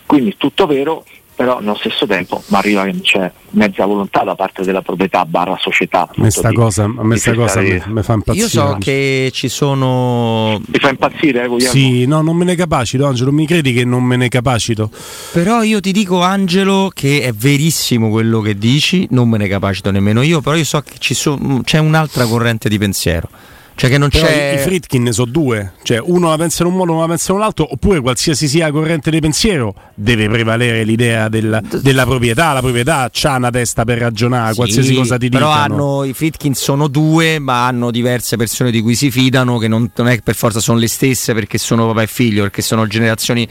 Quindi 0.05 0.35
tutto 0.37 0.65
vero, 0.65 1.05
però 1.35 1.59
nello 1.59 1.75
stesso 1.75 2.05
tempo 2.07 2.41
mi 2.47 2.57
arriva 2.57 2.85
che 2.85 3.01
c'è 3.01 3.31
mezza 3.51 3.85
volontà 3.85 4.23
da 4.23 4.35
parte 4.35 4.63
della 4.63 4.81
proprietà 4.81 5.25
barra 5.25 5.57
società. 5.59 6.01
A 6.01 6.13
me 6.15 6.31
sta 6.31 6.51
cosa, 6.51 6.83
a 6.83 7.03
me 7.03 7.17
sta 7.17 7.33
cosa 7.33 7.61
mi, 7.61 7.81
mi, 7.87 8.01
fa 8.01 8.13
impazzire. 8.13 8.45
Io 8.45 8.49
so 8.49 8.77
che 8.79 9.29
ci 9.33 9.49
sono... 9.49 10.61
Mi 10.65 10.79
fa 10.79 10.89
impazzire, 10.89 11.43
eh, 11.43 11.47
Guglielmo? 11.47 11.71
Sì, 11.71 12.05
no, 12.05 12.21
non 12.21 12.37
me 12.37 12.45
ne 12.45 12.55
capacito, 12.55 13.05
Angelo, 13.05 13.31
mi 13.31 13.45
credi 13.45 13.73
che 13.73 13.83
non 13.83 14.03
me 14.03 14.15
ne 14.15 14.29
capacito? 14.29 14.89
Però 15.33 15.61
io 15.61 15.79
ti 15.81 15.91
dico, 15.91 16.21
Angelo, 16.21 16.89
che 16.93 17.21
è 17.21 17.33
verissimo 17.33 18.09
quello 18.09 18.39
che 18.39 18.57
dici, 18.57 19.05
non 19.11 19.27
me 19.27 19.37
ne 19.37 19.47
capacito 19.47 19.91
nemmeno 19.91 20.21
io, 20.21 20.41
però 20.41 20.55
io 20.55 20.63
so 20.63 20.81
che 20.81 21.13
so, 21.13 21.37
c'è 21.63 21.79
un'altra 21.79 22.25
corrente 22.25 22.69
di 22.69 22.77
pensiero 22.77 23.29
cioè 23.75 23.89
che 23.89 23.97
non 23.97 24.07
Però 24.09 24.25
c'è. 24.25 24.53
I 24.53 24.57
Fritkin 24.59 25.03
ne 25.03 25.11
so 25.11 25.25
due, 25.25 25.73
cioè 25.83 25.99
uno 25.99 26.29
la 26.29 26.37
pensa 26.37 26.63
in 26.63 26.69
un 26.69 26.77
modo, 26.77 26.93
uno 26.93 27.01
la 27.01 27.07
pensa 27.07 27.33
in 27.33 27.39
un 27.39 27.43
altro, 27.43 27.71
oppure 27.71 27.99
qualsiasi 27.99 28.47
sia 28.47 28.67
la 28.67 28.71
corrente 28.71 29.11
di 29.11 29.19
pensiero 29.19 29.75
deve 29.93 30.29
prevalere 30.29 30.85
l'idea 30.85 31.27
del, 31.27 31.61
della 31.81 32.05
proprietà. 32.05 32.53
La 32.53 32.61
proprietà 32.61 33.11
ha 33.11 33.35
una 33.35 33.51
testa 33.51 33.83
per 33.83 33.97
ragionare, 33.97 34.51
sì, 34.51 34.55
qualsiasi 34.55 34.93
cosa 34.93 35.17
ti 35.17 35.27
però 35.27 35.49
dicano. 35.49 35.73
Hanno, 35.75 36.03
I 36.05 36.13
Fritkin 36.13 36.53
sono 36.53 36.87
due, 36.87 37.39
ma 37.39 37.67
hanno 37.67 37.91
diverse 37.91 38.37
persone 38.37 38.71
di 38.71 38.81
cui 38.81 38.95
si 38.95 39.11
fidano, 39.11 39.57
che 39.57 39.67
non, 39.67 39.91
non 39.93 40.07
è 40.07 40.15
che 40.15 40.21
per 40.21 40.35
forza 40.35 40.61
sono 40.61 40.79
le 40.79 40.87
stesse 40.87 41.33
perché 41.33 41.57
sono 41.57 41.85
papà 41.87 42.03
e 42.03 42.07
figlio, 42.07 42.43
perché 42.43 42.61
sono 42.61 42.87
generazioni 42.87 43.47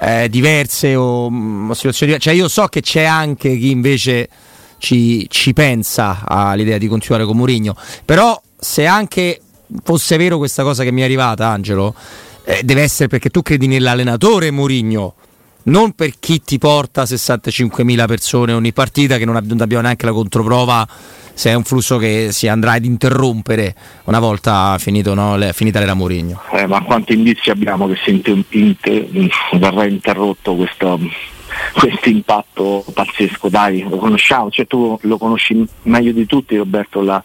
eh, 0.00 0.28
diverse 0.28 0.94
o, 0.94 1.30
mm, 1.30 1.70
o 1.70 1.74
situazioni 1.74 2.12
diverse. 2.12 2.30
Cioè 2.30 2.38
io 2.38 2.48
so 2.48 2.66
che 2.66 2.82
c'è 2.82 3.04
anche 3.04 3.56
chi 3.56 3.70
invece 3.70 4.28
ci, 4.76 5.26
ci 5.30 5.54
pensa 5.54 6.24
all'idea 6.26 6.76
di 6.76 6.88
continuare 6.88 7.24
con 7.24 7.36
Mourinho, 7.36 7.74
però 8.04 8.38
se 8.58 8.86
anche 8.86 9.40
fosse 9.82 10.16
vero 10.16 10.38
questa 10.38 10.62
cosa 10.62 10.84
che 10.84 10.92
mi 10.92 11.02
è 11.02 11.04
arrivata, 11.04 11.48
Angelo, 11.48 11.94
eh, 12.44 12.60
deve 12.64 12.82
essere 12.82 13.08
perché 13.08 13.30
tu 13.30 13.42
credi 13.42 13.66
nell'allenatore 13.66 14.50
Mourinho 14.50 15.14
non 15.64 15.92
per 15.92 16.18
chi 16.18 16.42
ti 16.42 16.58
porta 16.58 17.04
65.000 17.04 18.06
persone 18.06 18.52
ogni 18.52 18.72
partita, 18.72 19.16
che 19.16 19.24
non 19.24 19.36
abbiamo 19.36 19.82
neanche 19.82 20.06
la 20.06 20.12
controprova 20.12 20.86
se 21.34 21.50
è 21.50 21.54
un 21.54 21.64
flusso 21.64 21.96
che 21.98 22.28
si 22.30 22.46
andrà 22.46 22.72
ad 22.72 22.84
interrompere 22.84 23.74
una 24.04 24.18
volta 24.18 24.76
finito, 24.78 25.14
no, 25.14 25.36
le, 25.36 25.52
finita 25.52 25.78
l'era 25.78 25.94
Mourinho. 25.94 26.42
Eh, 26.52 26.66
ma 26.66 26.82
quanti 26.82 27.14
indizi 27.14 27.50
abbiamo 27.50 27.88
che 27.88 27.96
si 28.04 28.10
inter- 28.50 29.28
verrà 29.52 29.86
interrotto 29.86 30.54
questo, 30.54 30.98
questo 31.72 32.08
impatto 32.08 32.84
pazzesco? 32.92 33.48
Dai, 33.48 33.86
lo 33.88 33.96
conosciamo, 33.96 34.50
cioè 34.50 34.66
tu 34.66 34.98
lo 35.02 35.16
conosci 35.16 35.64
meglio 35.82 36.12
di 36.12 36.26
tutti 36.26 36.56
Roberto, 36.56 37.00
la, 37.02 37.22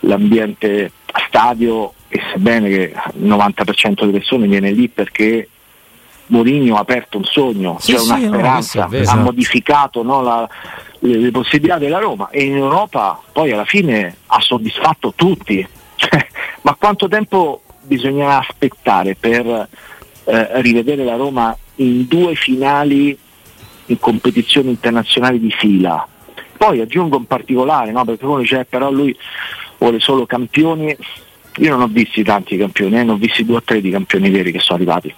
l'ambiente 0.00 0.92
stadio 1.30 1.94
e 2.08 2.20
sebbene 2.32 2.68
che 2.68 2.94
il 3.14 3.26
90% 3.26 4.00
delle 4.00 4.12
persone 4.12 4.48
viene 4.48 4.72
lì 4.72 4.88
perché 4.88 5.48
Mourinho 6.26 6.76
ha 6.76 6.80
aperto 6.80 7.16
un 7.16 7.24
sogno, 7.24 7.76
sì, 7.80 7.92
cioè 7.92 8.02
una 8.02 8.18
sì, 8.18 8.26
speranza, 8.26 8.88
no, 8.90 9.10
ha 9.10 9.16
modificato 9.16 10.02
no, 10.02 10.22
la, 10.22 10.48
le, 11.00 11.16
le, 11.16 11.30
possibilità 11.30 11.78
della 11.78 11.98
Roma 11.98 12.28
e 12.30 12.44
in 12.44 12.56
Europa 12.56 13.20
poi 13.32 13.52
alla 13.52 13.64
fine 13.64 14.16
ha 14.26 14.40
soddisfatto 14.40 15.12
tutti. 15.14 15.66
Ma 16.62 16.74
quanto 16.74 17.08
tempo 17.08 17.62
bisognerà 17.82 18.38
aspettare 18.38 19.14
per 19.14 19.68
eh, 20.24 20.60
rivedere 20.60 21.04
la 21.04 21.16
Roma 21.16 21.56
in 21.76 22.06
due 22.06 22.34
finali 22.34 23.16
in 23.86 23.98
competizioni 23.98 24.70
internazionali 24.70 25.40
di 25.40 25.50
fila? 25.50 26.06
Poi 26.56 26.80
aggiungo 26.80 27.16
un 27.16 27.26
particolare, 27.26 27.90
no? 27.90 28.04
perché 28.04 28.24
uno 28.24 28.38
dice 28.38 28.60
eh, 28.60 28.64
però 28.66 28.90
lui 28.90 29.16
vuole 29.80 29.98
solo 29.98 30.26
campioni. 30.26 30.96
Io 31.56 31.70
non 31.70 31.80
ho 31.82 31.88
visti 31.88 32.22
tanti 32.22 32.56
campioni, 32.56 33.00
eh, 33.00 33.02
ne 33.02 33.10
ho 33.10 33.16
visti 33.16 33.44
due 33.44 33.56
o 33.56 33.62
tre 33.62 33.80
di 33.80 33.90
campioni 33.90 34.30
veri 34.30 34.52
che 34.52 34.60
sono 34.60 34.76
arrivati 34.76 35.12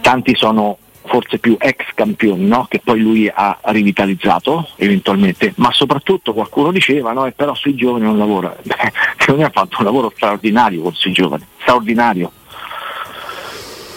tanti 0.00 0.34
sono 0.34 0.78
forse 1.04 1.38
più 1.38 1.56
ex 1.58 1.84
campioni 1.94 2.44
no? 2.44 2.66
che 2.68 2.80
poi 2.84 3.00
lui 3.00 3.30
ha 3.32 3.58
rivitalizzato 3.62 4.68
eventualmente, 4.76 5.54
ma 5.56 5.72
soprattutto 5.72 6.34
qualcuno 6.34 6.70
diceva 6.70 7.12
no? 7.12 7.24
e 7.24 7.32
però 7.32 7.54
sui 7.54 7.74
giovani 7.74 8.04
non 8.04 8.18
lavora. 8.18 8.54
Secondo 9.18 9.40
me 9.40 9.46
ha 9.46 9.50
fatto 9.50 9.76
un 9.78 9.84
lavoro 9.84 10.12
straordinario 10.14 10.82
con 10.82 10.94
sui 10.94 11.12
giovani, 11.12 11.46
straordinario. 11.60 12.32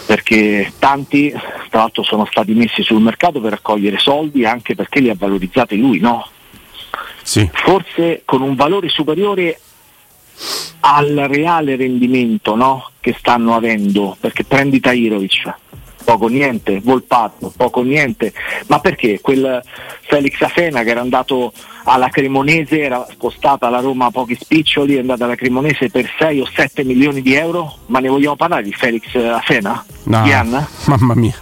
Perché 0.06 0.72
tanti 0.78 1.30
tra 1.30 1.80
l'altro 1.80 2.02
sono 2.02 2.26
stati 2.26 2.52
messi 2.52 2.82
sul 2.82 3.00
mercato 3.00 3.40
per 3.40 3.52
raccogliere 3.52 3.98
soldi 3.98 4.44
anche 4.44 4.74
perché 4.74 5.00
li 5.00 5.10
ha 5.10 5.14
valorizzati 5.16 5.78
lui, 5.78 5.98
no? 6.00 6.26
Sì. 7.22 7.48
Forse 7.52 8.22
con 8.24 8.42
un 8.42 8.54
valore 8.54 8.88
superiore 8.88 9.58
al 10.80 11.26
reale 11.28 11.76
rendimento 11.76 12.54
no? 12.54 12.90
che 13.00 13.14
stanno 13.18 13.54
avendo, 13.54 14.16
perché 14.18 14.44
prendi 14.44 14.80
Tairovic, 14.80 15.54
poco 16.04 16.28
niente, 16.28 16.80
Volpato, 16.82 17.52
poco 17.56 17.82
niente, 17.82 18.32
ma 18.66 18.80
perché 18.80 19.20
quel 19.20 19.62
Felix 20.02 20.40
Afena 20.40 20.82
che 20.82 20.90
era 20.90 21.00
andato 21.00 21.52
alla 21.84 22.08
Cremonese, 22.08 22.80
era 22.80 23.06
costata 23.16 23.66
alla 23.66 23.80
Roma 23.80 24.10
pochi 24.10 24.36
spiccioli, 24.38 24.96
è 24.96 25.00
andata 25.00 25.24
alla 25.24 25.34
Cremonese 25.34 25.90
per 25.90 26.08
6 26.18 26.40
o 26.40 26.48
7 26.52 26.84
milioni 26.84 27.22
di 27.22 27.34
euro, 27.34 27.78
ma 27.86 27.98
ne 27.98 28.08
vogliamo 28.08 28.36
parlare 28.36 28.62
di 28.62 28.72
Felix 28.72 29.14
Afena? 29.14 29.84
No, 30.04 30.26
Ian? 30.26 30.66
mamma 30.86 31.14
mia. 31.14 31.34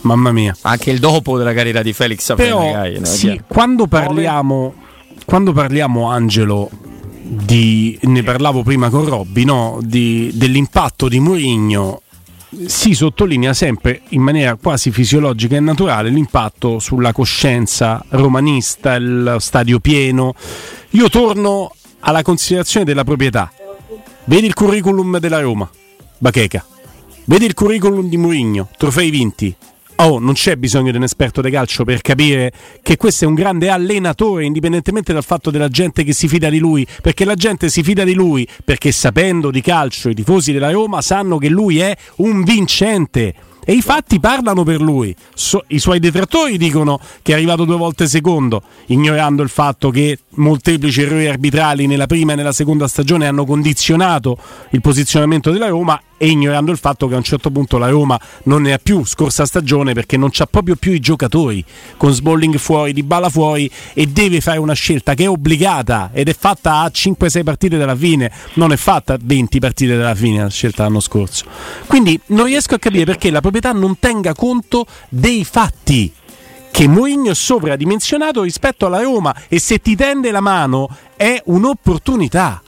Mamma 0.00 0.30
mia. 0.30 0.56
Anche 0.62 0.90
il 0.90 1.00
dopo 1.00 1.36
della 1.36 1.52
carriera 1.52 1.82
di 1.82 1.92
Felix 1.92 2.28
Afena. 2.30 2.82
Però, 2.82 3.04
sì, 3.04 3.40
quando 3.46 3.86
parliamo, 3.86 4.74
quando 5.28 5.52
parliamo 5.52 6.08
Angelo 6.08 6.70
di, 6.72 7.98
ne 8.04 8.22
parlavo 8.22 8.62
prima 8.62 8.88
con 8.88 9.04
Robby, 9.04 9.44
no? 9.44 9.78
dell'impatto 9.82 11.06
di 11.06 11.20
Mourinho 11.20 12.00
si 12.64 12.94
sottolinea 12.94 13.52
sempre 13.52 14.00
in 14.08 14.22
maniera 14.22 14.54
quasi 14.54 14.90
fisiologica 14.90 15.54
e 15.54 15.60
naturale 15.60 16.08
l'impatto 16.08 16.78
sulla 16.78 17.12
coscienza 17.12 18.02
romanista, 18.08 18.94
il 18.94 19.36
stadio 19.38 19.80
pieno. 19.80 20.34
Io 20.92 21.10
torno 21.10 21.74
alla 22.00 22.22
considerazione 22.22 22.86
della 22.86 23.04
proprietà. 23.04 23.52
Vedi 24.24 24.46
il 24.46 24.54
curriculum 24.54 25.18
della 25.18 25.40
Roma, 25.40 25.70
Bacheca. 26.16 26.64
Vedi 27.26 27.44
il 27.44 27.52
curriculum 27.52 28.08
di 28.08 28.16
Mourinho, 28.16 28.70
trofei 28.78 29.10
vinti, 29.10 29.54
Oh, 30.00 30.20
non 30.20 30.34
c'è 30.34 30.54
bisogno 30.54 30.92
di 30.92 30.96
un 30.96 31.02
esperto 31.02 31.40
di 31.40 31.50
calcio 31.50 31.82
per 31.82 32.02
capire 32.02 32.52
che 32.82 32.96
questo 32.96 33.24
è 33.24 33.26
un 33.26 33.34
grande 33.34 33.68
allenatore, 33.68 34.44
indipendentemente 34.44 35.12
dal 35.12 35.24
fatto 35.24 35.50
della 35.50 35.66
gente 35.66 36.04
che 36.04 36.12
si 36.12 36.28
fida 36.28 36.48
di 36.48 36.58
lui, 36.58 36.86
perché 37.02 37.24
la 37.24 37.34
gente 37.34 37.68
si 37.68 37.82
fida 37.82 38.04
di 38.04 38.14
lui 38.14 38.46
perché 38.64 38.92
sapendo 38.92 39.50
di 39.50 39.60
calcio 39.60 40.08
i 40.08 40.14
tifosi 40.14 40.52
della 40.52 40.70
Roma 40.70 41.02
sanno 41.02 41.36
che 41.38 41.48
lui 41.48 41.80
è 41.80 41.96
un 42.16 42.44
vincente 42.44 43.34
e 43.64 43.72
i 43.72 43.82
fatti 43.82 44.20
parlano 44.20 44.62
per 44.62 44.80
lui. 44.80 45.12
So, 45.34 45.64
I 45.66 45.80
suoi 45.80 45.98
detrattori 45.98 46.58
dicono 46.58 47.00
che 47.20 47.32
è 47.32 47.34
arrivato 47.34 47.64
due 47.64 47.76
volte 47.76 48.06
secondo, 48.06 48.62
ignorando 48.86 49.42
il 49.42 49.48
fatto 49.48 49.90
che 49.90 50.20
molteplici 50.36 51.02
errori 51.02 51.26
arbitrali 51.26 51.88
nella 51.88 52.06
prima 52.06 52.34
e 52.34 52.36
nella 52.36 52.52
seconda 52.52 52.86
stagione 52.86 53.26
hanno 53.26 53.44
condizionato 53.44 54.38
il 54.70 54.80
posizionamento 54.80 55.50
della 55.50 55.68
Roma 55.68 56.00
e 56.18 56.28
ignorando 56.28 56.70
il 56.70 56.78
fatto 56.78 57.08
che 57.08 57.14
a 57.14 57.16
un 57.16 57.22
certo 57.22 57.50
punto 57.50 57.78
la 57.78 57.88
Roma 57.88 58.20
non 58.44 58.62
ne 58.62 58.74
ha 58.74 58.80
più 58.82 59.06
scorsa 59.06 59.46
stagione 59.46 59.94
perché 59.94 60.18
non 60.18 60.28
c'ha 60.30 60.46
proprio 60.46 60.76
più 60.76 60.92
i 60.92 61.00
giocatori 61.00 61.64
con 61.96 62.12
Sbolling 62.12 62.56
fuori, 62.58 62.92
Di 62.92 63.02
Bala 63.02 63.30
fuori 63.30 63.70
e 63.94 64.06
deve 64.06 64.40
fare 64.40 64.58
una 64.58 64.74
scelta 64.74 65.14
che 65.14 65.24
è 65.24 65.28
obbligata 65.28 66.10
ed 66.12 66.28
è 66.28 66.34
fatta 66.38 66.80
a 66.80 66.90
5-6 66.92 67.42
partite 67.42 67.78
dalla 67.78 67.96
fine, 67.96 68.30
non 68.54 68.72
è 68.72 68.76
fatta 68.76 69.14
a 69.14 69.18
20 69.20 69.58
partite 69.58 69.96
dalla 69.96 70.14
fine 70.14 70.42
la 70.42 70.50
scelta 70.50 70.82
l'anno 70.82 71.00
scorso. 71.00 71.44
Quindi 71.86 72.20
non 72.26 72.46
riesco 72.46 72.74
a 72.74 72.78
capire 72.78 73.04
perché 73.04 73.30
la 73.30 73.40
proprietà 73.40 73.72
non 73.72 73.98
tenga 73.98 74.34
conto 74.34 74.86
dei 75.08 75.44
fatti 75.44 76.12
che 76.70 76.86
Mourinho 76.86 77.30
è 77.30 77.34
sovradimensionato 77.34 78.42
rispetto 78.42 78.86
alla 78.86 79.00
Roma 79.00 79.34
e 79.48 79.58
se 79.58 79.80
ti 79.80 79.96
tende 79.96 80.30
la 80.30 80.40
mano 80.40 80.88
è 81.16 81.40
un'opportunità. 81.46 82.62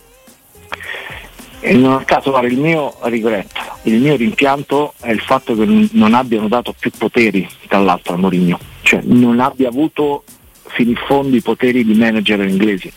In 1.63 1.85
un 1.85 2.03
caso 2.05 2.31
guarda, 2.31 2.49
il 2.49 2.59
mio 2.59 2.97
regretto, 3.03 3.61
il 3.83 4.01
mio 4.01 4.17
rimpianto 4.17 4.95
è 5.01 5.11
il 5.11 5.21
fatto 5.21 5.55
che 5.55 5.89
non 5.93 6.15
abbiano 6.15 6.49
dato 6.49 6.75
più 6.79 6.91
poteri 6.97 7.47
tra 7.69 7.79
l'altro 7.79 8.15
a 8.15 8.17
Mourinho, 8.17 8.59
cioè 8.83 9.01
non 9.05 9.41
abbia 9.41 9.69
avuto 9.69 10.25
fino 10.69 10.91
in 10.91 10.97
fondo 11.07 11.37
i 11.37 11.43
poteri 11.43 11.85
di 11.85 11.95
manager 11.95 12.41
inglesi. 12.41 12.91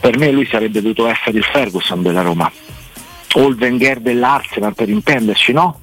Per 0.00 0.18
me 0.18 0.32
lui 0.32 0.46
sarebbe 0.46 0.82
dovuto 0.82 1.06
essere 1.06 1.38
il 1.38 1.44
Ferguson 1.44 2.02
della 2.02 2.22
Roma, 2.22 2.50
o 3.34 3.46
il 3.46 3.56
Wenger 3.58 4.00
dell'Arsenal 4.00 4.74
per 4.74 4.88
intenderci, 4.88 5.52
no? 5.52 5.78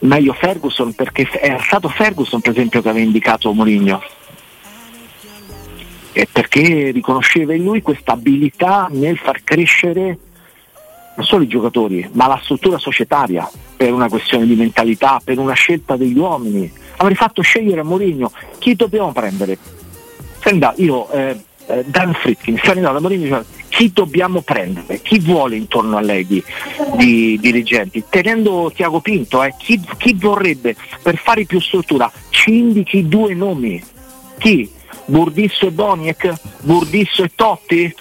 meglio 0.00 0.32
Ferguson 0.32 0.94
perché 0.94 1.28
è 1.28 1.56
stato 1.60 1.88
Ferguson 1.88 2.40
per 2.40 2.52
esempio 2.52 2.80
che 2.80 2.88
aveva 2.88 3.04
indicato 3.04 3.52
Mourinho 3.52 4.02
e 6.12 6.26
perché 6.30 6.90
riconosceva 6.90 7.54
in 7.54 7.64
lui 7.64 7.82
questa 7.82 8.12
abilità 8.12 8.88
nel 8.90 9.18
far 9.18 9.42
crescere 9.44 10.18
non 11.14 11.26
solo 11.26 11.44
i 11.44 11.48
giocatori 11.48 12.08
ma 12.12 12.26
la 12.26 12.40
struttura 12.42 12.78
societaria 12.78 13.48
per 13.76 13.92
una 13.92 14.08
questione 14.08 14.46
di 14.46 14.54
mentalità, 14.54 15.20
per 15.22 15.38
una 15.38 15.54
scelta 15.54 15.96
degli 15.96 16.18
uomini 16.18 16.70
avrei 16.96 17.16
fatto 17.16 17.42
scegliere 17.42 17.80
a 17.80 17.84
Mourinho 17.84 18.30
chi 18.58 18.74
dobbiamo 18.74 19.12
prendere 19.12 19.58
Senta, 20.42 20.72
io 20.78 21.10
eh, 21.10 21.36
eh, 21.66 21.84
Dan 21.86 22.14
Fritkin, 22.14 22.58
Sarino 22.62 22.90
Lamorini 22.92 23.22
diceva 23.22 23.44
chi 23.68 23.92
dobbiamo 23.92 24.40
prendere, 24.40 25.00
chi 25.00 25.18
vuole 25.18 25.56
intorno 25.56 25.96
a 25.96 26.00
lei 26.00 26.26
di, 26.26 26.42
di 26.96 27.38
dirigenti, 27.38 28.02
tenendo 28.08 28.72
Tiago 28.74 29.00
Pinto, 29.00 29.42
eh, 29.44 29.54
chi, 29.58 29.80
chi, 29.98 30.14
vorrebbe 30.14 30.74
per 31.02 31.16
fare 31.16 31.44
più 31.44 31.60
struttura, 31.60 32.10
ci 32.30 32.58
indichi 32.58 33.06
due 33.06 33.34
nomi, 33.34 33.82
chi? 34.38 34.68
Burdisso 35.04 35.66
e 35.66 35.70
Boniek? 35.70 36.34
Burdisso 36.62 37.22
e 37.22 37.30
Totti? 37.34 37.94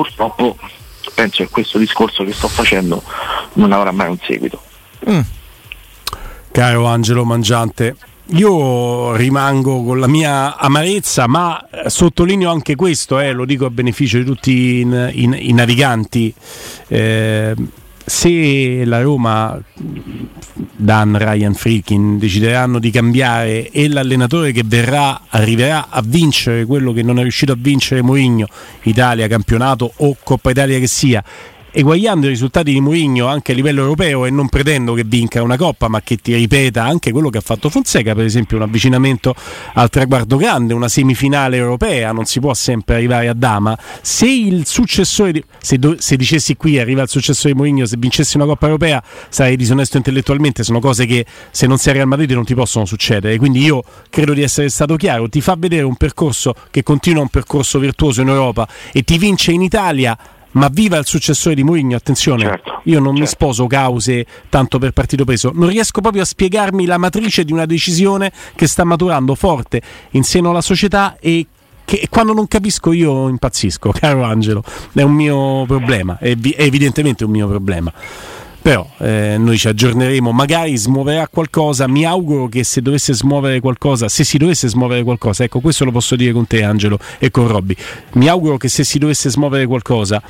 Purtroppo 0.00 0.56
penso 1.14 1.44
che 1.44 1.50
questo 1.50 1.76
discorso 1.76 2.24
che 2.24 2.32
sto 2.32 2.48
facendo 2.48 3.02
non 3.54 3.72
avrà 3.72 3.90
mai 3.90 4.08
un 4.08 4.16
seguito. 4.22 4.62
Mm. 5.08 5.20
Caro 6.50 6.86
Angelo 6.86 7.26
Mangiante, 7.26 7.96
io 8.28 9.14
rimango 9.14 9.84
con 9.84 10.00
la 10.00 10.06
mia 10.06 10.56
amarezza, 10.56 11.26
ma 11.26 11.62
sottolineo 11.86 12.50
anche 12.50 12.76
questo, 12.76 13.20
eh, 13.20 13.32
lo 13.32 13.44
dico 13.44 13.66
a 13.66 13.70
beneficio 13.70 14.16
di 14.16 14.24
tutti 14.24 14.50
i, 14.52 14.80
i, 14.80 15.48
i 15.50 15.52
naviganti. 15.52 16.34
Eh, 16.88 17.54
se 18.10 18.84
la 18.84 19.00
Roma, 19.00 19.56
Dan, 20.74 21.16
Ryan 21.16 21.54
Freakin 21.54 22.18
decideranno 22.18 22.80
di 22.80 22.90
cambiare 22.90 23.70
e 23.70 23.88
l'allenatore 23.88 24.50
che 24.50 24.62
verrà 24.66 25.22
arriverà 25.28 25.86
a 25.88 26.02
vincere 26.04 26.64
quello 26.64 26.92
che 26.92 27.04
non 27.04 27.20
è 27.20 27.22
riuscito 27.22 27.52
a 27.52 27.56
vincere 27.56 28.02
Mourinho, 28.02 28.48
Italia, 28.82 29.28
campionato 29.28 29.92
o 29.98 30.16
Coppa 30.24 30.50
Italia 30.50 30.80
che 30.80 30.88
sia, 30.88 31.22
eguagliando 31.72 32.26
i 32.26 32.30
risultati 32.30 32.72
di 32.72 32.80
Mourinho 32.80 33.26
anche 33.26 33.52
a 33.52 33.54
livello 33.54 33.82
europeo 33.82 34.26
e 34.26 34.30
non 34.30 34.48
pretendo 34.48 34.94
che 34.94 35.04
vinca 35.04 35.42
una 35.42 35.56
coppa, 35.56 35.88
ma 35.88 36.00
che 36.02 36.16
ti 36.16 36.34
ripeta 36.34 36.84
anche 36.84 37.12
quello 37.12 37.30
che 37.30 37.38
ha 37.38 37.42
fatto 37.42 37.70
Fonseca, 37.70 38.14
per 38.14 38.24
esempio 38.24 38.56
un 38.56 38.64
avvicinamento 38.64 39.34
al 39.74 39.88
traguardo 39.88 40.36
grande, 40.36 40.74
una 40.74 40.88
semifinale 40.88 41.56
europea, 41.56 42.12
non 42.12 42.24
si 42.24 42.40
può 42.40 42.54
sempre 42.54 42.96
arrivare 42.96 43.28
a 43.28 43.34
dama. 43.34 43.78
Se 44.00 44.26
il 44.26 44.66
successore 44.66 45.32
di, 45.32 45.44
se, 45.58 45.78
do, 45.78 45.96
se 45.98 46.16
dicessi 46.16 46.56
qui 46.56 46.78
arriva 46.78 47.02
il 47.02 47.08
successore 47.08 47.52
di 47.52 47.58
Mourinho, 47.58 47.86
se 47.86 47.96
vincessi 47.98 48.36
una 48.36 48.46
coppa 48.46 48.66
europea 48.66 49.02
sarei 49.28 49.56
disonesto 49.56 49.96
intellettualmente, 49.96 50.64
sono 50.64 50.80
cose 50.80 51.06
che 51.06 51.24
se 51.50 51.66
non 51.66 51.78
sei 51.78 51.92
a 51.92 51.96
Real 51.96 52.08
Madrid 52.08 52.30
non 52.32 52.44
ti 52.44 52.54
possono 52.54 52.84
succedere. 52.84 53.36
Quindi 53.36 53.62
io 53.62 53.82
credo 54.10 54.32
di 54.32 54.42
essere 54.42 54.68
stato 54.68 54.96
chiaro, 54.96 55.28
ti 55.28 55.40
fa 55.40 55.54
vedere 55.56 55.82
un 55.84 55.96
percorso 55.96 56.54
che 56.70 56.82
continua 56.82 57.22
un 57.22 57.28
percorso 57.28 57.78
virtuoso 57.78 58.20
in 58.20 58.28
Europa 58.28 58.68
e 58.92 59.02
ti 59.02 59.18
vince 59.18 59.52
in 59.52 59.62
Italia 59.62 60.18
ma 60.52 60.68
viva 60.68 60.96
il 60.98 61.06
successore 61.06 61.54
di 61.54 61.62
Mourinho, 61.62 61.96
attenzione, 61.96 62.44
certo, 62.44 62.80
io 62.84 62.98
non 62.98 63.08
certo. 63.08 63.20
mi 63.20 63.26
sposo 63.26 63.66
cause 63.66 64.26
tanto 64.48 64.78
per 64.78 64.92
partito 64.92 65.24
preso, 65.24 65.50
non 65.54 65.68
riesco 65.68 66.00
proprio 66.00 66.22
a 66.22 66.26
spiegarmi 66.26 66.86
la 66.86 66.98
matrice 66.98 67.44
di 67.44 67.52
una 67.52 67.66
decisione 67.66 68.32
che 68.54 68.66
sta 68.66 68.84
maturando 68.84 69.34
forte 69.34 69.80
in 70.10 70.22
seno 70.22 70.50
alla 70.50 70.60
società 70.60 71.16
e 71.20 71.46
che 71.84 72.06
quando 72.08 72.32
non 72.32 72.46
capisco 72.46 72.92
io 72.92 73.28
impazzisco, 73.28 73.90
caro 73.98 74.22
Angelo, 74.22 74.62
è 74.92 75.02
un 75.02 75.12
mio 75.12 75.64
problema, 75.66 76.18
è, 76.18 76.36
è 76.36 76.62
evidentemente 76.62 77.24
un 77.24 77.30
mio 77.30 77.48
problema. 77.48 77.92
Però 78.62 78.86
eh, 78.98 79.36
noi 79.38 79.56
ci 79.56 79.68
aggiorneremo, 79.68 80.32
magari 80.32 80.76
smuoverà 80.76 81.28
qualcosa, 81.28 81.88
mi 81.88 82.04
auguro 82.04 82.46
che 82.48 82.62
se 82.62 82.82
dovesse 82.82 83.14
smuovere 83.14 83.60
qualcosa, 83.60 84.08
se 84.08 84.22
si 84.22 84.36
dovesse 84.36 84.68
smuovere 84.68 85.02
qualcosa, 85.02 85.44
ecco 85.44 85.60
questo 85.60 85.86
lo 85.86 85.92
posso 85.92 86.14
dire 86.14 86.32
con 86.32 86.46
te 86.46 86.62
Angelo 86.62 86.98
e 87.18 87.30
con 87.30 87.48
Robby, 87.48 87.74
mi 88.12 88.28
auguro 88.28 88.58
che 88.58 88.68
se 88.68 88.84
si 88.84 88.98
dovesse 88.98 89.30
smuovere 89.30 89.66
qualcosa 89.66 90.22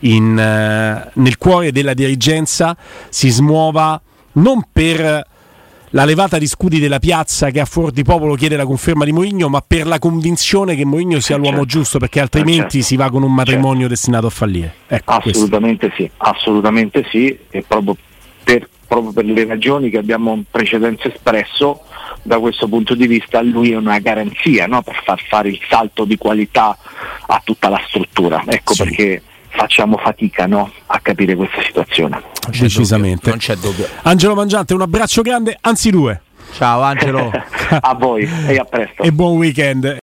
in, 0.00 0.38
eh, 0.38 1.10
nel 1.12 1.38
cuore 1.38 1.72
della 1.72 1.94
dirigenza 1.94 2.76
si 3.10 3.28
smuova 3.28 4.00
non 4.32 4.62
per 4.72 5.26
la 5.94 6.04
levata 6.04 6.38
di 6.38 6.48
scudi 6.48 6.80
della 6.80 6.98
piazza 6.98 7.50
che 7.50 7.60
a 7.60 7.64
fuor 7.64 7.92
di 7.92 8.02
popolo 8.02 8.34
chiede 8.34 8.56
la 8.56 8.66
conferma 8.66 9.04
di 9.04 9.12
Mourinho, 9.12 9.48
ma 9.48 9.62
per 9.64 9.86
la 9.86 10.00
convinzione 10.00 10.74
che 10.74 10.84
Mourinho 10.84 11.20
sia 11.20 11.36
l'uomo 11.36 11.58
certo. 11.58 11.66
giusto, 11.66 11.98
perché 11.98 12.18
altrimenti 12.20 12.80
certo. 12.80 12.86
si 12.86 12.96
va 12.96 13.10
con 13.10 13.22
un 13.22 13.32
matrimonio 13.32 13.80
certo. 13.80 13.88
destinato 13.94 14.26
a 14.26 14.30
fallire. 14.30 14.74
Ecco, 14.88 15.12
assolutamente 15.12 15.86
questo. 15.86 16.02
sì, 16.02 16.10
assolutamente 16.16 17.06
sì, 17.10 17.38
e 17.48 17.64
proprio 17.66 17.96
per, 18.42 18.68
proprio 18.88 19.12
per 19.12 19.24
le 19.24 19.46
ragioni 19.46 19.88
che 19.88 19.98
abbiamo 19.98 20.34
in 20.34 20.42
precedenza 20.50 21.06
espresso, 21.06 21.82
da 22.22 22.40
questo 22.40 22.66
punto 22.66 22.96
di 22.96 23.06
vista 23.06 23.40
lui 23.40 23.70
è 23.70 23.76
una 23.76 24.00
garanzia 24.00 24.66
no? 24.66 24.82
per 24.82 25.00
far 25.04 25.22
fare 25.28 25.48
il 25.48 25.60
salto 25.68 26.04
di 26.04 26.16
qualità 26.16 26.76
a 27.26 27.40
tutta 27.44 27.68
la 27.68 27.80
struttura. 27.86 28.42
Ecco 28.44 28.74
sì. 28.74 28.82
perché 28.82 29.22
facciamo 29.56 29.96
fatica 29.96 30.46
no? 30.46 30.70
a 30.86 31.00
capire 31.00 31.34
questa 31.34 31.62
situazione. 31.62 32.22
Decisamente. 32.48 33.30
non 33.30 33.38
c'è 33.38 33.56
dubbio. 33.56 33.88
Angelo 34.02 34.34
Mangiante, 34.34 34.74
un 34.74 34.82
abbraccio 34.82 35.22
grande, 35.22 35.56
anzi 35.60 35.90
due. 35.90 36.20
Ciao 36.52 36.82
Angelo. 36.82 37.30
a 37.80 37.94
voi 37.94 38.28
e 38.46 38.56
a 38.56 38.64
presto. 38.64 39.02
E 39.02 39.10
buon 39.10 39.36
weekend. 39.36 39.84